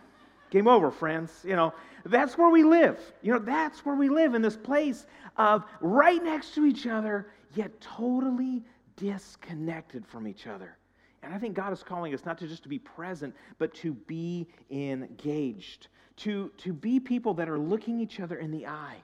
game 0.50 0.68
over, 0.68 0.92
friends. 0.92 1.32
You 1.46 1.56
know, 1.56 1.74
that's 2.04 2.38
where 2.38 2.50
we 2.50 2.64
live. 2.64 3.00
You 3.22 3.34
know, 3.34 3.40
that's 3.40 3.86
where 3.86 3.96
we 3.96 4.10
live 4.10 4.34
in 4.34 4.42
this 4.42 4.58
place 4.58 5.06
of 5.38 5.64
right 5.80 6.22
next 6.22 6.56
to 6.56 6.66
each 6.66 6.88
other, 6.88 7.28
yet 7.54 7.80
totally 7.80 8.64
disconnected 8.98 10.06
from 10.06 10.28
each 10.28 10.48
other. 10.48 10.78
And 11.24 11.34
I 11.34 11.38
think 11.38 11.54
God 11.54 11.72
is 11.72 11.84
calling 11.84 12.14
us 12.14 12.26
not 12.26 12.40
to 12.40 12.48
just 12.48 12.64
to 12.64 12.70
be 12.70 12.80
present, 12.80 13.36
but 13.60 13.74
to 13.76 13.94
be 13.94 14.48
engaged, 14.72 15.88
to, 16.18 16.52
to 16.58 16.74
be 16.74 17.00
people 17.00 17.36
that 17.36 17.48
are 17.48 17.60
looking 17.60 18.00
each 18.00 18.20
other 18.20 18.38
in 18.38 18.50
the 18.50 18.66
eye. 18.66 18.98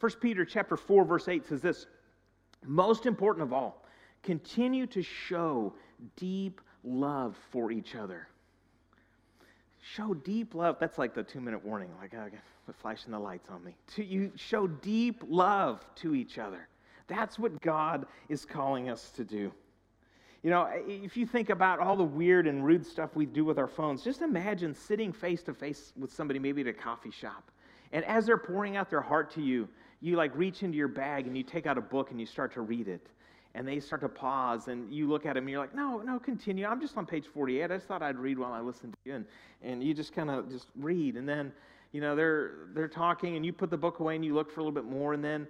1 0.00 0.12
Peter 0.20 0.46
chapter 0.46 0.78
4, 0.78 1.04
verse 1.04 1.28
8 1.28 1.46
says 1.46 1.60
this 1.60 1.86
most 2.66 3.04
important 3.04 3.42
of 3.42 3.52
all, 3.52 3.84
continue 4.22 4.86
to 4.86 5.02
show 5.02 5.74
deep 6.16 6.60
love 6.84 7.36
for 7.50 7.70
each 7.70 7.94
other. 7.94 8.28
Show 9.82 10.14
deep 10.14 10.54
love. 10.54 10.76
That's 10.78 10.98
like 10.98 11.14
the 11.14 11.22
two 11.22 11.40
minute 11.40 11.64
warning, 11.64 11.90
like 12.00 12.14
uh, 12.14 12.28
put 12.66 12.76
flashing 12.76 13.12
the 13.12 13.18
lights 13.18 13.48
on 13.50 13.64
me. 13.64 13.74
To 13.96 14.04
you 14.04 14.30
show 14.36 14.66
deep 14.66 15.22
love 15.26 15.84
to 15.96 16.14
each 16.14 16.38
other. 16.38 16.68
That's 17.08 17.38
what 17.38 17.60
God 17.60 18.06
is 18.28 18.44
calling 18.44 18.88
us 18.88 19.10
to 19.16 19.24
do. 19.24 19.52
You 20.42 20.50
know, 20.50 20.70
if 20.86 21.16
you 21.16 21.26
think 21.26 21.50
about 21.50 21.80
all 21.80 21.96
the 21.96 22.04
weird 22.04 22.46
and 22.46 22.64
rude 22.64 22.86
stuff 22.86 23.14
we 23.14 23.26
do 23.26 23.44
with 23.44 23.58
our 23.58 23.66
phones, 23.66 24.02
just 24.02 24.22
imagine 24.22 24.74
sitting 24.74 25.12
face 25.12 25.42
to 25.42 25.54
face 25.54 25.92
with 25.98 26.12
somebody, 26.12 26.38
maybe 26.38 26.62
at 26.62 26.66
a 26.66 26.72
coffee 26.72 27.10
shop. 27.10 27.50
And 27.92 28.04
as 28.04 28.26
they're 28.26 28.38
pouring 28.38 28.76
out 28.76 28.88
their 28.88 29.02
heart 29.02 29.30
to 29.32 29.42
you, 29.42 29.68
you 30.00 30.16
like 30.16 30.34
reach 30.34 30.62
into 30.62 30.78
your 30.78 30.88
bag 30.88 31.26
and 31.26 31.36
you 31.36 31.42
take 31.42 31.66
out 31.66 31.76
a 31.76 31.82
book 31.82 32.10
and 32.10 32.18
you 32.18 32.26
start 32.26 32.54
to 32.54 32.62
read 32.62 32.88
it 32.88 33.06
and 33.54 33.66
they 33.66 33.80
start 33.80 34.00
to 34.02 34.08
pause 34.08 34.68
and 34.68 34.92
you 34.92 35.08
look 35.08 35.26
at 35.26 35.34
them 35.34 35.44
and 35.44 35.50
you're 35.50 35.60
like 35.60 35.74
no 35.74 35.98
no 35.98 36.18
continue. 36.18 36.66
I'm 36.66 36.80
just 36.80 36.96
on 36.96 37.06
page 37.06 37.26
48 37.26 37.64
i 37.64 37.76
just 37.76 37.86
thought 37.86 38.02
i'd 38.02 38.18
read 38.18 38.38
while 38.38 38.52
i 38.52 38.60
listened 38.60 38.92
to 38.92 38.98
you. 39.10 39.16
And, 39.16 39.24
and 39.62 39.82
you 39.82 39.94
just 39.94 40.12
kind 40.12 40.30
of 40.30 40.50
just 40.50 40.68
read 40.76 41.16
and 41.16 41.28
then 41.28 41.52
you 41.92 42.00
know 42.00 42.14
they're 42.14 42.68
they're 42.74 42.88
talking 42.88 43.36
and 43.36 43.44
you 43.44 43.52
put 43.52 43.70
the 43.70 43.76
book 43.76 44.00
away 44.00 44.14
and 44.14 44.24
you 44.24 44.34
look 44.34 44.50
for 44.50 44.60
a 44.60 44.62
little 44.62 44.74
bit 44.74 44.84
more 44.84 45.14
and 45.14 45.24
then 45.24 45.46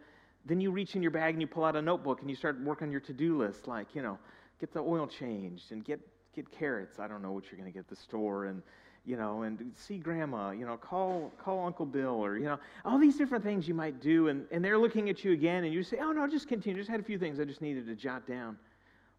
then 0.46 0.60
you 0.60 0.70
reach 0.70 0.96
in 0.96 1.02
your 1.02 1.10
bag 1.10 1.34
and 1.34 1.42
you 1.42 1.46
pull 1.46 1.64
out 1.64 1.76
a 1.76 1.82
notebook 1.82 2.20
and 2.20 2.30
you 2.30 2.36
start 2.36 2.58
working 2.62 2.86
on 2.86 2.92
your 2.92 3.00
to-do 3.00 3.38
list 3.38 3.68
like 3.68 3.94
you 3.94 4.02
know 4.02 4.18
get 4.58 4.72
the 4.72 4.80
oil 4.80 5.06
changed 5.06 5.72
and 5.72 5.84
get 5.84 6.00
get 6.34 6.50
carrots. 6.50 6.98
I 6.98 7.08
don't 7.08 7.22
know 7.22 7.32
what 7.32 7.50
you're 7.50 7.58
going 7.58 7.70
to 7.70 7.72
get 7.72 7.80
at 7.80 7.88
the 7.88 7.96
store 7.96 8.46
and 8.46 8.62
you 9.06 9.16
know, 9.16 9.42
and 9.42 9.72
see 9.74 9.98
grandma, 9.98 10.50
you 10.50 10.66
know, 10.66 10.76
call, 10.76 11.32
call 11.42 11.66
Uncle 11.66 11.86
Bill, 11.86 12.14
or, 12.14 12.36
you 12.36 12.44
know, 12.44 12.58
all 12.84 12.98
these 12.98 13.16
different 13.16 13.42
things 13.42 13.66
you 13.66 13.74
might 13.74 14.00
do. 14.00 14.28
And, 14.28 14.44
and 14.50 14.64
they're 14.64 14.78
looking 14.78 15.08
at 15.08 15.24
you 15.24 15.32
again, 15.32 15.64
and 15.64 15.72
you 15.72 15.82
say, 15.82 15.98
oh, 16.00 16.12
no, 16.12 16.26
just 16.28 16.48
continue. 16.48 16.80
Just 16.80 16.90
had 16.90 17.00
a 17.00 17.02
few 17.02 17.18
things 17.18 17.40
I 17.40 17.44
just 17.44 17.62
needed 17.62 17.86
to 17.86 17.94
jot 17.94 18.26
down. 18.26 18.58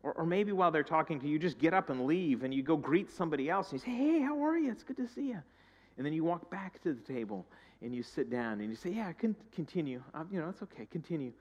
Or, 0.03 0.13
or 0.13 0.25
maybe 0.25 0.51
while 0.51 0.71
they're 0.71 0.83
talking 0.83 1.19
to 1.19 1.27
you, 1.27 1.39
just 1.39 1.57
get 1.57 1.73
up 1.73 1.89
and 1.89 2.05
leave, 2.05 2.43
and 2.43 2.53
you 2.53 2.63
go 2.63 2.77
greet 2.77 3.11
somebody 3.11 3.49
else, 3.49 3.71
and 3.71 3.79
you 3.79 3.85
say, 3.85 3.95
hey, 3.97 4.21
how 4.21 4.43
are 4.43 4.57
you? 4.57 4.71
It's 4.71 4.83
good 4.83 4.97
to 4.97 5.07
see 5.07 5.29
you. 5.29 5.41
And 5.97 6.05
then 6.05 6.13
you 6.13 6.23
walk 6.23 6.49
back 6.49 6.81
to 6.83 6.93
the 6.93 7.13
table, 7.13 7.45
and 7.81 7.93
you 7.93 8.03
sit 8.03 8.29
down, 8.29 8.61
and 8.61 8.69
you 8.69 8.75
say, 8.75 8.91
yeah, 8.91 9.11
con- 9.13 9.35
continue. 9.53 10.01
Uh, 10.13 10.23
you 10.31 10.39
know, 10.39 10.49
it's 10.49 10.61
okay, 10.61 10.87
continue. 10.91 11.31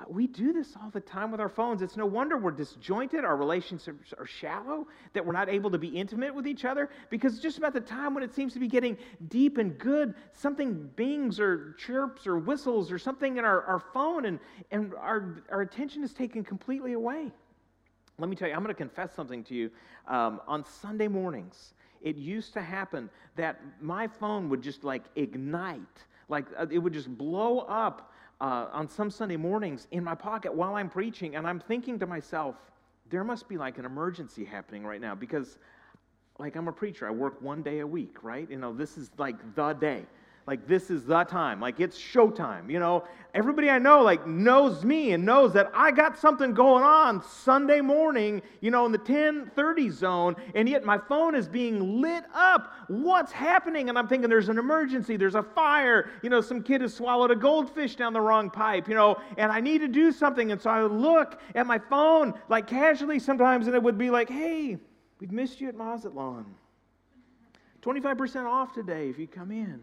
Uh, 0.00 0.04
we 0.08 0.26
do 0.26 0.52
this 0.52 0.74
all 0.80 0.90
the 0.90 1.00
time 1.00 1.30
with 1.30 1.40
our 1.40 1.48
phones. 1.48 1.82
It's 1.82 1.96
no 1.96 2.06
wonder 2.06 2.38
we're 2.38 2.50
disjointed, 2.50 3.24
our 3.24 3.36
relationships 3.36 4.14
are 4.16 4.26
shallow, 4.26 4.86
that 5.12 5.24
we're 5.24 5.32
not 5.32 5.48
able 5.48 5.70
to 5.70 5.78
be 5.78 5.88
intimate 5.88 6.34
with 6.34 6.46
each 6.46 6.64
other, 6.64 6.90
because 7.10 7.38
just 7.40 7.58
about 7.58 7.72
the 7.72 7.80
time 7.80 8.14
when 8.14 8.22
it 8.22 8.34
seems 8.34 8.52
to 8.54 8.60
be 8.60 8.68
getting 8.68 8.96
deep 9.28 9.58
and 9.58 9.78
good, 9.78 10.14
something 10.32 10.88
bings 10.96 11.40
or 11.40 11.74
chirps 11.78 12.26
or 12.26 12.38
whistles 12.38 12.90
or 12.90 12.98
something 12.98 13.36
in 13.36 13.44
our, 13.44 13.62
our 13.64 13.80
phone, 13.80 14.26
and, 14.26 14.38
and 14.70 14.94
our, 14.94 15.42
our 15.50 15.62
attention 15.62 16.02
is 16.02 16.12
taken 16.12 16.44
completely 16.44 16.92
away. 16.92 17.30
Let 18.18 18.28
me 18.28 18.36
tell 18.36 18.48
you, 18.48 18.54
I'm 18.54 18.62
going 18.62 18.74
to 18.74 18.78
confess 18.78 19.14
something 19.14 19.42
to 19.44 19.54
you. 19.54 19.70
Um, 20.06 20.40
on 20.46 20.64
Sunday 20.64 21.08
mornings, 21.08 21.74
it 22.02 22.16
used 22.16 22.52
to 22.54 22.62
happen 22.62 23.10
that 23.36 23.60
my 23.80 24.06
phone 24.06 24.48
would 24.50 24.62
just 24.62 24.84
like 24.84 25.04
ignite, 25.16 25.80
like 26.28 26.46
uh, 26.58 26.66
it 26.70 26.78
would 26.78 26.92
just 26.92 27.08
blow 27.16 27.60
up 27.60 28.09
uh, 28.40 28.68
on 28.72 28.88
some 28.88 29.10
Sunday 29.10 29.36
mornings 29.36 29.86
in 29.90 30.02
my 30.02 30.14
pocket 30.14 30.52
while 30.52 30.74
I'm 30.74 30.88
preaching, 30.88 31.36
and 31.36 31.46
I'm 31.46 31.60
thinking 31.60 31.98
to 31.98 32.06
myself, 32.06 32.56
there 33.10 33.24
must 33.24 33.48
be 33.48 33.56
like 33.56 33.78
an 33.78 33.84
emergency 33.84 34.44
happening 34.44 34.84
right 34.84 35.00
now 35.00 35.14
because, 35.14 35.58
like, 36.38 36.56
I'm 36.56 36.68
a 36.68 36.72
preacher. 36.72 37.06
I 37.06 37.10
work 37.10 37.40
one 37.42 37.62
day 37.62 37.80
a 37.80 37.86
week, 37.86 38.22
right? 38.22 38.48
You 38.50 38.58
know, 38.58 38.72
this 38.72 38.96
is 38.96 39.10
like 39.18 39.36
the 39.54 39.72
day. 39.74 40.04
Like, 40.46 40.66
this 40.66 40.90
is 40.90 41.04
the 41.04 41.24
time. 41.24 41.60
Like, 41.60 41.80
it's 41.80 41.98
showtime. 41.98 42.70
You 42.70 42.80
know, 42.80 43.04
everybody 43.34 43.68
I 43.68 43.78
know, 43.78 44.02
like, 44.02 44.26
knows 44.26 44.84
me 44.84 45.12
and 45.12 45.24
knows 45.24 45.52
that 45.52 45.70
I 45.74 45.90
got 45.90 46.18
something 46.18 46.54
going 46.54 46.82
on 46.82 47.22
Sunday 47.22 47.80
morning, 47.80 48.40
you 48.60 48.70
know, 48.70 48.86
in 48.86 48.92
the 48.92 48.98
1030 48.98 49.90
zone, 49.90 50.36
and 50.54 50.68
yet 50.68 50.82
my 50.82 50.98
phone 50.98 51.34
is 51.34 51.46
being 51.46 52.00
lit 52.00 52.24
up. 52.34 52.72
What's 52.88 53.32
happening? 53.32 53.90
And 53.90 53.98
I'm 53.98 54.08
thinking 54.08 54.30
there's 54.30 54.48
an 54.48 54.58
emergency, 54.58 55.16
there's 55.16 55.34
a 55.34 55.42
fire. 55.42 56.08
You 56.22 56.30
know, 56.30 56.40
some 56.40 56.62
kid 56.62 56.80
has 56.80 56.94
swallowed 56.94 57.30
a 57.30 57.36
goldfish 57.36 57.96
down 57.96 58.12
the 58.14 58.20
wrong 58.20 58.50
pipe, 58.50 58.88
you 58.88 58.94
know, 58.94 59.18
and 59.36 59.52
I 59.52 59.60
need 59.60 59.78
to 59.82 59.88
do 59.88 60.10
something. 60.10 60.52
And 60.52 60.60
so 60.60 60.70
I 60.70 60.82
look 60.82 61.38
at 61.54 61.66
my 61.66 61.78
phone, 61.78 62.34
like, 62.48 62.66
casually 62.66 63.18
sometimes, 63.18 63.66
and 63.66 63.76
it 63.76 63.82
would 63.82 63.98
be 63.98 64.10
like, 64.10 64.30
hey, 64.30 64.78
we've 65.20 65.32
missed 65.32 65.60
you 65.60 65.68
at 65.68 65.76
Mazatlan. 65.76 66.46
25% 67.82 68.46
off 68.46 68.72
today 68.74 69.08
if 69.08 69.18
you 69.18 69.26
come 69.26 69.50
in 69.50 69.80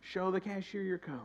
show 0.00 0.30
the 0.30 0.40
cashier 0.40 0.82
your 0.82 0.98
code. 0.98 1.18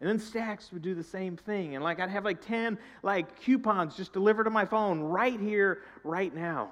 And 0.00 0.08
then 0.08 0.18
Stacks 0.18 0.72
would 0.72 0.82
do 0.82 0.94
the 0.94 1.04
same 1.04 1.36
thing. 1.36 1.74
And 1.74 1.84
like 1.84 2.00
I'd 2.00 2.10
have 2.10 2.24
like 2.24 2.40
10 2.40 2.78
like 3.02 3.40
coupons 3.40 3.96
just 3.96 4.12
delivered 4.12 4.44
to 4.44 4.50
my 4.50 4.64
phone 4.64 5.00
right 5.00 5.40
here, 5.40 5.82
right 6.02 6.34
now. 6.34 6.70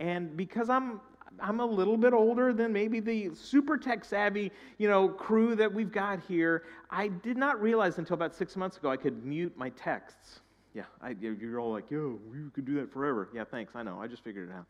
And 0.00 0.36
because 0.36 0.68
I'm 0.68 1.00
I'm 1.40 1.60
a 1.60 1.66
little 1.66 1.96
bit 1.96 2.12
older 2.12 2.52
than 2.52 2.72
maybe 2.72 3.00
the 3.00 3.34
super 3.34 3.78
tech 3.78 4.04
savvy, 4.04 4.52
you 4.78 4.88
know, 4.88 5.08
crew 5.08 5.54
that 5.56 5.72
we've 5.72 5.92
got 5.92 6.20
here. 6.20 6.64
I 6.90 7.08
did 7.08 7.36
not 7.36 7.60
realize 7.60 7.98
until 7.98 8.14
about 8.14 8.34
six 8.34 8.56
months 8.56 8.76
ago 8.76 8.90
I 8.90 8.96
could 8.96 9.24
mute 9.24 9.56
my 9.56 9.70
texts. 9.70 10.40
Yeah, 10.74 10.84
I, 11.02 11.14
you're 11.20 11.60
all 11.60 11.72
like, 11.72 11.90
yo, 11.90 12.18
you 12.34 12.50
could 12.54 12.64
do 12.64 12.74
that 12.76 12.92
forever. 12.92 13.28
Yeah, 13.34 13.44
thanks. 13.44 13.74
I 13.76 13.82
know. 13.82 14.00
I 14.00 14.06
just 14.06 14.24
figured 14.24 14.48
it 14.48 14.52
out. 14.52 14.66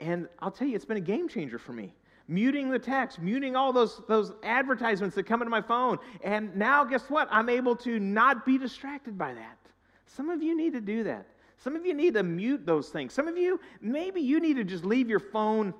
And 0.00 0.28
I'll 0.40 0.50
tell 0.50 0.66
you, 0.66 0.76
it's 0.76 0.84
been 0.84 0.96
a 0.96 1.00
game 1.00 1.28
changer 1.28 1.58
for 1.58 1.72
me 1.72 1.92
muting 2.28 2.70
the 2.70 2.78
text, 2.78 3.20
muting 3.20 3.56
all 3.56 3.72
those, 3.72 4.00
those 4.08 4.32
advertisements 4.42 5.14
that 5.16 5.24
come 5.24 5.42
into 5.42 5.50
my 5.50 5.60
phone. 5.60 5.98
And 6.22 6.54
now, 6.56 6.84
guess 6.84 7.08
what? 7.10 7.28
I'm 7.30 7.48
able 7.48 7.76
to 7.76 7.98
not 7.98 8.46
be 8.46 8.58
distracted 8.58 9.18
by 9.18 9.34
that. 9.34 9.58
Some 10.06 10.30
of 10.30 10.42
you 10.42 10.56
need 10.56 10.72
to 10.72 10.80
do 10.80 11.04
that. 11.04 11.26
Some 11.58 11.76
of 11.76 11.86
you 11.86 11.94
need 11.94 12.14
to 12.14 12.22
mute 12.22 12.66
those 12.66 12.88
things. 12.88 13.12
Some 13.12 13.28
of 13.28 13.36
you, 13.36 13.60
maybe 13.80 14.20
you 14.20 14.40
need 14.40 14.56
to 14.56 14.64
just 14.64 14.84
leave 14.84 15.08
your 15.08 15.20
phone 15.20 15.74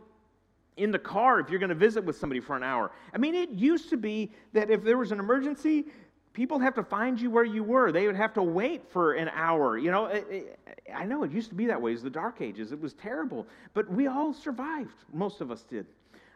in 0.76 0.90
the 0.90 0.98
car 0.98 1.40
if 1.40 1.50
you're 1.50 1.59
going 1.59 1.68
to 1.68 1.74
visit 1.74 2.04
with 2.04 2.16
somebody 2.16 2.40
for 2.40 2.57
an 2.57 2.62
hour. 2.62 2.90
I 3.12 3.18
mean, 3.18 3.35
it 3.35 3.50
used 3.50 3.90
to 3.90 3.96
be 3.96 4.33
that 4.52 4.70
if 4.70 4.83
there 4.83 4.98
was 4.98 5.12
an 5.12 5.20
emergency, 5.20 5.87
people 6.33 6.59
have 6.59 6.74
to 6.74 6.83
find 6.83 7.20
you 7.20 7.30
where 7.30 7.44
you 7.44 7.62
were. 7.62 7.92
They 7.92 8.07
would 8.07 8.16
have 8.16 8.35
to 8.35 8.42
wait 8.42 8.83
for 8.90 9.12
an 9.12 9.30
hour. 9.35 9.78
You 9.78 9.90
know, 9.90 10.07
it, 10.07 10.26
it, 10.30 10.59
I 10.92 11.04
know 11.04 11.22
it 11.22 11.30
used 11.30 11.48
to 11.50 11.54
be 11.54 11.66
that 11.66 11.80
way. 11.80 11.92
It 11.92 11.94
was 11.94 12.02
the 12.02 12.11
dark 12.11 12.40
ages. 12.40 12.72
It 12.72 12.80
was 12.80 12.92
terrible, 12.94 13.46
but 13.72 13.88
we 13.88 14.09
all 14.09 14.33
survived. 14.33 14.94
Most 15.12 15.40
of 15.40 15.50
us 15.50 15.62
did. 15.62 15.87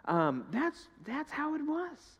Um, 0.09 0.47
that's 0.51 0.88
that's 1.07 1.31
how 1.31 1.55
it 1.55 1.62
was. 1.62 2.18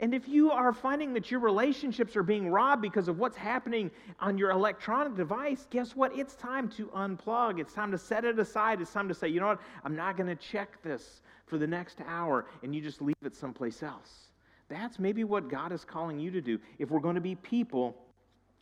And 0.00 0.14
if 0.14 0.28
you 0.28 0.50
are 0.50 0.72
finding 0.72 1.12
that 1.14 1.30
your 1.30 1.40
relationships 1.40 2.16
are 2.16 2.22
being 2.22 2.48
robbed 2.48 2.80
because 2.80 3.08
of 3.08 3.18
what's 3.18 3.36
happening 3.36 3.90
on 4.18 4.38
your 4.38 4.50
electronic 4.50 5.14
device, 5.14 5.66
guess 5.68 5.94
what? 5.94 6.16
It's 6.16 6.34
time 6.36 6.70
to 6.70 6.86
unplug. 6.86 7.60
It's 7.60 7.74
time 7.74 7.90
to 7.90 7.98
set 7.98 8.24
it 8.24 8.38
aside. 8.38 8.80
It's 8.80 8.92
time 8.92 9.08
to 9.08 9.14
say, 9.14 9.28
you 9.28 9.40
know 9.40 9.48
what? 9.48 9.60
I'm 9.84 9.94
not 9.94 10.16
going 10.16 10.28
to 10.28 10.36
check 10.36 10.82
this 10.82 11.20
for 11.46 11.58
the 11.58 11.66
next 11.66 11.98
hour, 12.06 12.46
and 12.62 12.74
you 12.74 12.80
just 12.80 13.02
leave 13.02 13.16
it 13.22 13.34
someplace 13.34 13.82
else. 13.82 14.30
That's 14.70 14.98
maybe 14.98 15.24
what 15.24 15.50
God 15.50 15.70
is 15.70 15.84
calling 15.84 16.18
you 16.18 16.30
to 16.30 16.40
do 16.40 16.58
if 16.78 16.90
we're 16.90 17.00
going 17.00 17.16
to 17.16 17.20
be 17.20 17.34
people 17.34 17.94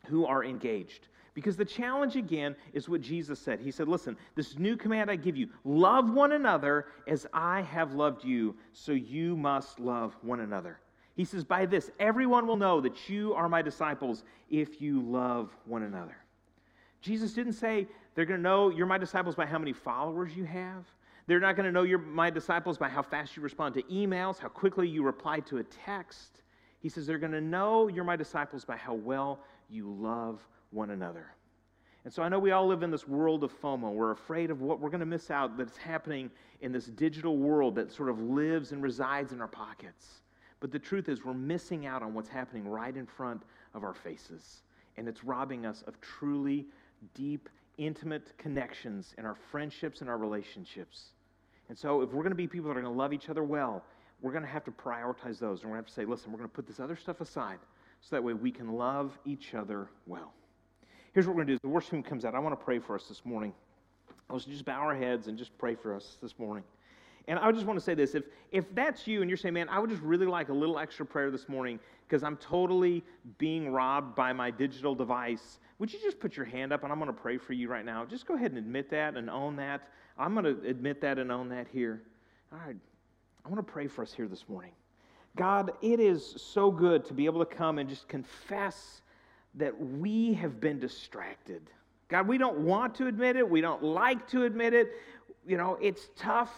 who 0.06 0.26
are 0.26 0.42
engaged. 0.44 1.06
Because 1.38 1.56
the 1.56 1.64
challenge 1.64 2.16
again 2.16 2.56
is 2.72 2.88
what 2.88 3.00
Jesus 3.00 3.38
said. 3.38 3.60
He 3.60 3.70
said, 3.70 3.86
Listen, 3.86 4.16
this 4.34 4.58
new 4.58 4.76
command 4.76 5.08
I 5.08 5.14
give 5.14 5.36
you 5.36 5.48
love 5.62 6.12
one 6.12 6.32
another 6.32 6.86
as 7.06 7.28
I 7.32 7.60
have 7.62 7.94
loved 7.94 8.24
you, 8.24 8.56
so 8.72 8.90
you 8.90 9.36
must 9.36 9.78
love 9.78 10.16
one 10.22 10.40
another. 10.40 10.80
He 11.14 11.24
says, 11.24 11.44
By 11.44 11.64
this, 11.64 11.92
everyone 12.00 12.48
will 12.48 12.56
know 12.56 12.80
that 12.80 13.08
you 13.08 13.34
are 13.34 13.48
my 13.48 13.62
disciples 13.62 14.24
if 14.50 14.82
you 14.82 15.00
love 15.00 15.56
one 15.64 15.84
another. 15.84 16.16
Jesus 17.02 17.34
didn't 17.34 17.52
say 17.52 17.86
they're 18.16 18.24
going 18.24 18.40
to 18.40 18.42
know 18.42 18.70
you're 18.70 18.84
my 18.84 18.98
disciples 18.98 19.36
by 19.36 19.46
how 19.46 19.60
many 19.60 19.72
followers 19.72 20.36
you 20.36 20.42
have. 20.42 20.86
They're 21.28 21.38
not 21.38 21.54
going 21.54 21.66
to 21.66 21.72
know 21.72 21.84
you're 21.84 21.98
my 21.98 22.30
disciples 22.30 22.78
by 22.78 22.88
how 22.88 23.02
fast 23.02 23.36
you 23.36 23.44
respond 23.44 23.74
to 23.74 23.82
emails, 23.84 24.40
how 24.40 24.48
quickly 24.48 24.88
you 24.88 25.04
reply 25.04 25.38
to 25.38 25.58
a 25.58 25.62
text. 25.62 26.42
He 26.80 26.88
says 26.88 27.06
they're 27.06 27.16
going 27.18 27.30
to 27.30 27.40
know 27.40 27.86
you're 27.86 28.02
my 28.02 28.16
disciples 28.16 28.64
by 28.64 28.76
how 28.76 28.94
well 28.94 29.38
you 29.68 29.88
love 29.88 30.40
one 30.70 30.90
another. 30.90 31.26
And 32.04 32.12
so 32.12 32.22
I 32.22 32.28
know 32.28 32.38
we 32.38 32.52
all 32.52 32.66
live 32.66 32.82
in 32.82 32.90
this 32.90 33.06
world 33.06 33.44
of 33.44 33.52
FOMO. 33.60 33.92
We're 33.92 34.12
afraid 34.12 34.50
of 34.50 34.62
what 34.62 34.80
we're 34.80 34.88
going 34.88 35.00
to 35.00 35.06
miss 35.06 35.30
out 35.30 35.56
that's 35.58 35.76
happening 35.76 36.30
in 36.60 36.72
this 36.72 36.86
digital 36.86 37.36
world 37.36 37.74
that 37.74 37.92
sort 37.92 38.08
of 38.08 38.20
lives 38.20 38.72
and 38.72 38.82
resides 38.82 39.32
in 39.32 39.40
our 39.40 39.48
pockets. 39.48 40.22
But 40.60 40.72
the 40.72 40.78
truth 40.78 41.08
is, 41.08 41.24
we're 41.24 41.34
missing 41.34 41.86
out 41.86 42.02
on 42.02 42.14
what's 42.14 42.28
happening 42.28 42.66
right 42.66 42.96
in 42.96 43.06
front 43.06 43.42
of 43.74 43.84
our 43.84 43.94
faces. 43.94 44.62
And 44.96 45.08
it's 45.08 45.22
robbing 45.22 45.66
us 45.66 45.82
of 45.86 46.00
truly 46.00 46.66
deep, 47.14 47.48
intimate 47.76 48.36
connections 48.38 49.14
in 49.18 49.24
our 49.24 49.36
friendships 49.50 50.00
and 50.00 50.10
our 50.10 50.18
relationships. 50.18 51.10
And 51.68 51.76
so, 51.76 52.00
if 52.00 52.10
we're 52.10 52.22
going 52.22 52.30
to 52.30 52.36
be 52.36 52.48
people 52.48 52.68
that 52.68 52.78
are 52.78 52.82
going 52.82 52.92
to 52.92 52.98
love 52.98 53.12
each 53.12 53.28
other 53.28 53.44
well, 53.44 53.84
we're 54.20 54.32
going 54.32 54.42
to 54.42 54.48
have 54.48 54.64
to 54.64 54.72
prioritize 54.72 55.38
those. 55.38 55.62
And 55.62 55.70
we're 55.70 55.76
going 55.76 55.84
to 55.84 55.86
have 55.86 55.86
to 55.86 55.92
say, 55.92 56.04
listen, 56.04 56.32
we're 56.32 56.38
going 56.38 56.50
to 56.50 56.54
put 56.54 56.66
this 56.66 56.80
other 56.80 56.96
stuff 56.96 57.20
aside 57.20 57.58
so 58.00 58.16
that 58.16 58.22
way 58.22 58.32
we 58.32 58.50
can 58.50 58.72
love 58.72 59.16
each 59.24 59.54
other 59.54 59.88
well. 60.06 60.32
Here's 61.14 61.26
what 61.26 61.36
we're 61.36 61.44
going 61.44 61.48
to 61.48 61.52
do. 61.54 61.58
The 61.62 61.68
worship 61.68 61.90
team 61.90 62.02
comes 62.02 62.24
out. 62.24 62.34
I 62.34 62.38
want 62.38 62.58
to 62.58 62.64
pray 62.64 62.78
for 62.78 62.94
us 62.94 63.04
this 63.08 63.24
morning. 63.24 63.52
Let's 64.30 64.44
just 64.44 64.64
bow 64.64 64.80
our 64.80 64.94
heads 64.94 65.26
and 65.26 65.38
just 65.38 65.56
pray 65.58 65.74
for 65.74 65.94
us 65.94 66.18
this 66.22 66.38
morning. 66.38 66.64
And 67.28 67.38
I 67.38 67.50
just 67.52 67.66
want 67.66 67.78
to 67.78 67.84
say 67.84 67.94
this 67.94 68.14
if, 68.14 68.24
if 68.52 68.74
that's 68.74 69.06
you 69.06 69.20
and 69.20 69.30
you're 69.30 69.36
saying, 69.36 69.54
man, 69.54 69.68
I 69.68 69.78
would 69.78 69.90
just 69.90 70.02
really 70.02 70.26
like 70.26 70.48
a 70.48 70.52
little 70.52 70.78
extra 70.78 71.04
prayer 71.04 71.30
this 71.30 71.48
morning 71.48 71.78
because 72.06 72.22
I'm 72.22 72.36
totally 72.38 73.04
being 73.36 73.70
robbed 73.70 74.14
by 74.14 74.32
my 74.32 74.50
digital 74.50 74.94
device, 74.94 75.58
would 75.78 75.92
you 75.92 75.98
just 76.00 76.20
put 76.20 76.36
your 76.36 76.46
hand 76.46 76.72
up 76.72 76.84
and 76.84 76.92
I'm 76.92 76.98
going 76.98 77.14
to 77.14 77.20
pray 77.20 77.36
for 77.36 77.52
you 77.52 77.68
right 77.68 77.84
now? 77.84 78.04
Just 78.04 78.26
go 78.26 78.34
ahead 78.34 78.50
and 78.50 78.58
admit 78.58 78.90
that 78.90 79.16
and 79.16 79.28
own 79.28 79.56
that. 79.56 79.88
I'm 80.18 80.34
going 80.34 80.44
to 80.44 80.68
admit 80.68 81.00
that 81.02 81.18
and 81.18 81.30
own 81.30 81.50
that 81.50 81.68
here. 81.68 82.02
All 82.52 82.58
right. 82.66 82.76
I 83.44 83.48
want 83.48 83.64
to 83.66 83.72
pray 83.72 83.86
for 83.86 84.02
us 84.02 84.12
here 84.12 84.26
this 84.26 84.48
morning. 84.48 84.72
God, 85.36 85.72
it 85.82 86.00
is 86.00 86.34
so 86.36 86.70
good 86.70 87.04
to 87.06 87.14
be 87.14 87.26
able 87.26 87.44
to 87.44 87.54
come 87.54 87.78
and 87.78 87.88
just 87.88 88.08
confess 88.08 89.02
that 89.58 89.78
we 89.78 90.32
have 90.34 90.60
been 90.60 90.78
distracted. 90.78 91.62
God, 92.08 92.26
we 92.26 92.38
don't 92.38 92.60
want 92.60 92.94
to 92.96 93.06
admit 93.06 93.36
it. 93.36 93.48
We 93.48 93.60
don't 93.60 93.82
like 93.82 94.26
to 94.28 94.44
admit 94.44 94.72
it. 94.72 94.92
You 95.46 95.56
know, 95.56 95.78
it's 95.80 96.08
tough. 96.16 96.52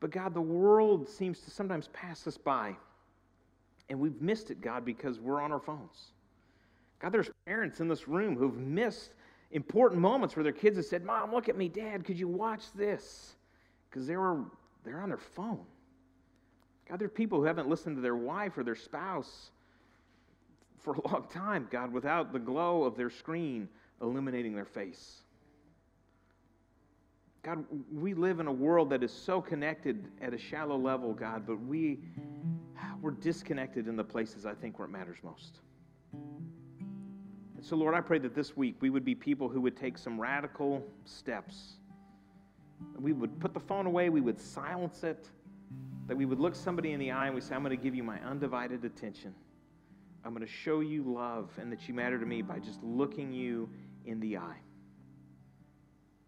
But 0.00 0.10
God, 0.10 0.34
the 0.34 0.40
world 0.40 1.08
seems 1.08 1.40
to 1.40 1.50
sometimes 1.50 1.88
pass 1.92 2.26
us 2.26 2.38
by. 2.38 2.76
And 3.88 3.98
we've 3.98 4.20
missed 4.20 4.50
it, 4.50 4.60
God, 4.60 4.84
because 4.84 5.18
we're 5.18 5.40
on 5.40 5.50
our 5.50 5.58
phones. 5.58 6.12
God, 7.00 7.12
there's 7.12 7.30
parents 7.46 7.80
in 7.80 7.88
this 7.88 8.06
room 8.06 8.36
who've 8.36 8.56
missed 8.56 9.14
important 9.50 10.00
moments 10.00 10.36
where 10.36 10.42
their 10.42 10.52
kids 10.52 10.76
have 10.76 10.86
said, 10.86 11.04
Mom, 11.04 11.32
look 11.32 11.48
at 11.48 11.56
me, 11.56 11.68
Dad, 11.68 12.04
could 12.04 12.18
you 12.18 12.28
watch 12.28 12.64
this? 12.74 13.34
Because 13.88 14.06
they 14.06 14.16
were 14.16 14.44
they're 14.84 15.00
on 15.00 15.08
their 15.08 15.18
phone. 15.18 15.64
God, 16.88 16.98
there 16.98 17.06
are 17.06 17.10
people 17.10 17.38
who 17.38 17.44
haven't 17.44 17.68
listened 17.68 17.96
to 17.96 18.02
their 18.02 18.16
wife 18.16 18.56
or 18.56 18.64
their 18.64 18.76
spouse 18.76 19.50
for 20.80 20.94
a 20.94 21.08
long 21.08 21.26
time, 21.30 21.68
God, 21.70 21.92
without 21.92 22.32
the 22.32 22.38
glow 22.38 22.84
of 22.84 22.96
their 22.96 23.10
screen 23.10 23.68
illuminating 24.00 24.54
their 24.54 24.64
face. 24.64 25.22
God, 27.42 27.64
we 27.92 28.14
live 28.14 28.40
in 28.40 28.46
a 28.46 28.52
world 28.52 28.90
that 28.90 29.02
is 29.02 29.12
so 29.12 29.40
connected 29.40 30.08
at 30.20 30.34
a 30.34 30.38
shallow 30.38 30.76
level, 30.76 31.14
God, 31.14 31.46
but 31.46 31.60
we, 31.60 32.00
we're 33.00 33.12
disconnected 33.12 33.88
in 33.88 33.96
the 33.96 34.04
places 34.04 34.44
I 34.44 34.54
think 34.54 34.78
where 34.78 34.86
it 34.86 34.90
matters 34.90 35.18
most. 35.22 35.60
And 36.12 37.64
so, 37.64 37.76
Lord, 37.76 37.94
I 37.94 38.00
pray 38.00 38.18
that 38.18 38.34
this 38.34 38.56
week 38.56 38.76
we 38.80 38.90
would 38.90 39.04
be 39.04 39.14
people 39.14 39.48
who 39.48 39.60
would 39.60 39.76
take 39.76 39.98
some 39.98 40.20
radical 40.20 40.84
steps. 41.04 41.78
We 42.98 43.12
would 43.12 43.40
put 43.40 43.54
the 43.54 43.60
phone 43.60 43.86
away, 43.86 44.10
we 44.10 44.20
would 44.20 44.38
silence 44.38 45.02
it, 45.02 45.28
that 46.06 46.16
we 46.16 46.24
would 46.24 46.38
look 46.38 46.54
somebody 46.54 46.92
in 46.92 47.00
the 47.00 47.10
eye 47.10 47.26
and 47.26 47.34
we 47.34 47.40
say, 47.40 47.54
I'm 47.54 47.62
going 47.62 47.76
to 47.76 47.82
give 47.82 47.94
you 47.94 48.04
my 48.04 48.18
undivided 48.20 48.84
attention. 48.84 49.34
I'm 50.28 50.34
going 50.34 50.46
to 50.46 50.52
show 50.52 50.80
you 50.80 51.02
love 51.04 51.48
and 51.58 51.72
that 51.72 51.88
you 51.88 51.94
matter 51.94 52.18
to 52.18 52.26
me 52.26 52.42
by 52.42 52.58
just 52.58 52.82
looking 52.82 53.32
you 53.32 53.66
in 54.04 54.20
the 54.20 54.36
eye. 54.36 54.58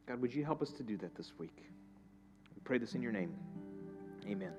God, 0.08 0.22
would 0.22 0.34
you 0.34 0.42
help 0.42 0.62
us 0.62 0.70
to 0.72 0.82
do 0.82 0.96
that 0.96 1.14
this 1.14 1.32
week? 1.36 1.66
We 2.54 2.62
pray 2.64 2.78
this 2.78 2.94
in 2.94 3.02
your 3.02 3.12
name. 3.12 3.34
Amen. 4.26 4.52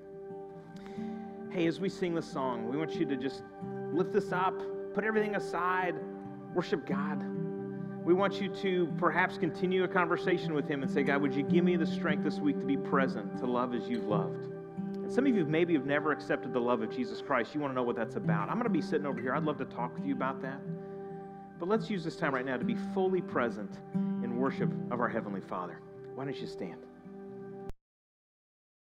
Hey, 1.50 1.66
as 1.66 1.80
we 1.80 1.90
sing 1.90 2.14
this 2.14 2.32
song, 2.32 2.70
we 2.70 2.78
want 2.78 2.94
you 2.94 3.04
to 3.04 3.16
just 3.16 3.42
lift 3.92 4.14
this 4.14 4.32
up, 4.32 4.62
put 4.94 5.06
everything 5.06 5.34
aside, 5.34 5.96
worship 6.54 6.86
God. 6.86 7.26
We 8.06 8.14
want 8.14 8.40
you 8.40 8.48
to 8.58 8.94
perhaps 9.00 9.40
continue 9.40 9.84
a 9.86 9.88
conversation 9.88 10.54
with 10.54 10.68
Him 10.68 10.84
and 10.84 10.92
say, 10.92 11.02
God, 11.02 11.20
would 11.20 11.34
you 11.34 11.42
give 11.42 11.66
me 11.66 11.78
the 11.78 11.88
strength 11.88 12.24
this 12.24 12.38
week 12.38 12.60
to 12.60 12.66
be 12.68 12.78
present, 12.78 13.40
to 13.40 13.48
love 13.48 13.74
as 13.74 13.90
you've 13.90 14.06
loved? 14.06 14.50
Some 15.12 15.28
of 15.28 15.36
you 15.36 15.44
maybe 15.44 15.74
have 15.74 15.86
never 15.86 16.14
accepted 16.14 16.54
the 16.54 16.62
love 16.62 16.82
of 16.82 16.90
Jesus 16.90 17.22
Christ. 17.22 17.54
You 17.54 17.60
want 17.60 17.72
to 17.72 17.76
know 17.76 17.84
what 17.84 17.98
that's 17.98 18.16
about. 18.16 18.48
I'm 18.48 18.56
going 18.56 18.64
to 18.64 18.70
be 18.70 18.82
sitting 18.82 19.06
over 19.06 19.20
here. 19.20 19.36
I'd 19.36 19.44
love 19.44 19.58
to 19.58 19.66
talk 19.66 19.94
with 19.94 20.06
you 20.06 20.14
about 20.14 20.42
that. 20.42 20.62
But 21.60 21.68
let's 21.68 21.90
use 21.90 22.02
this 22.02 22.16
time 22.16 22.34
right 22.34 22.46
now 22.46 22.56
to 22.56 22.64
be 22.64 22.78
fully 22.94 23.20
present 23.20 23.80
in 24.24 24.38
worship 24.38 24.72
of 24.90 25.02
our 25.02 25.10
Heavenly 25.10 25.42
Father. 25.42 25.82
Why 26.16 26.24
don't 26.24 26.40
you 26.40 26.48
stand? 26.48 26.86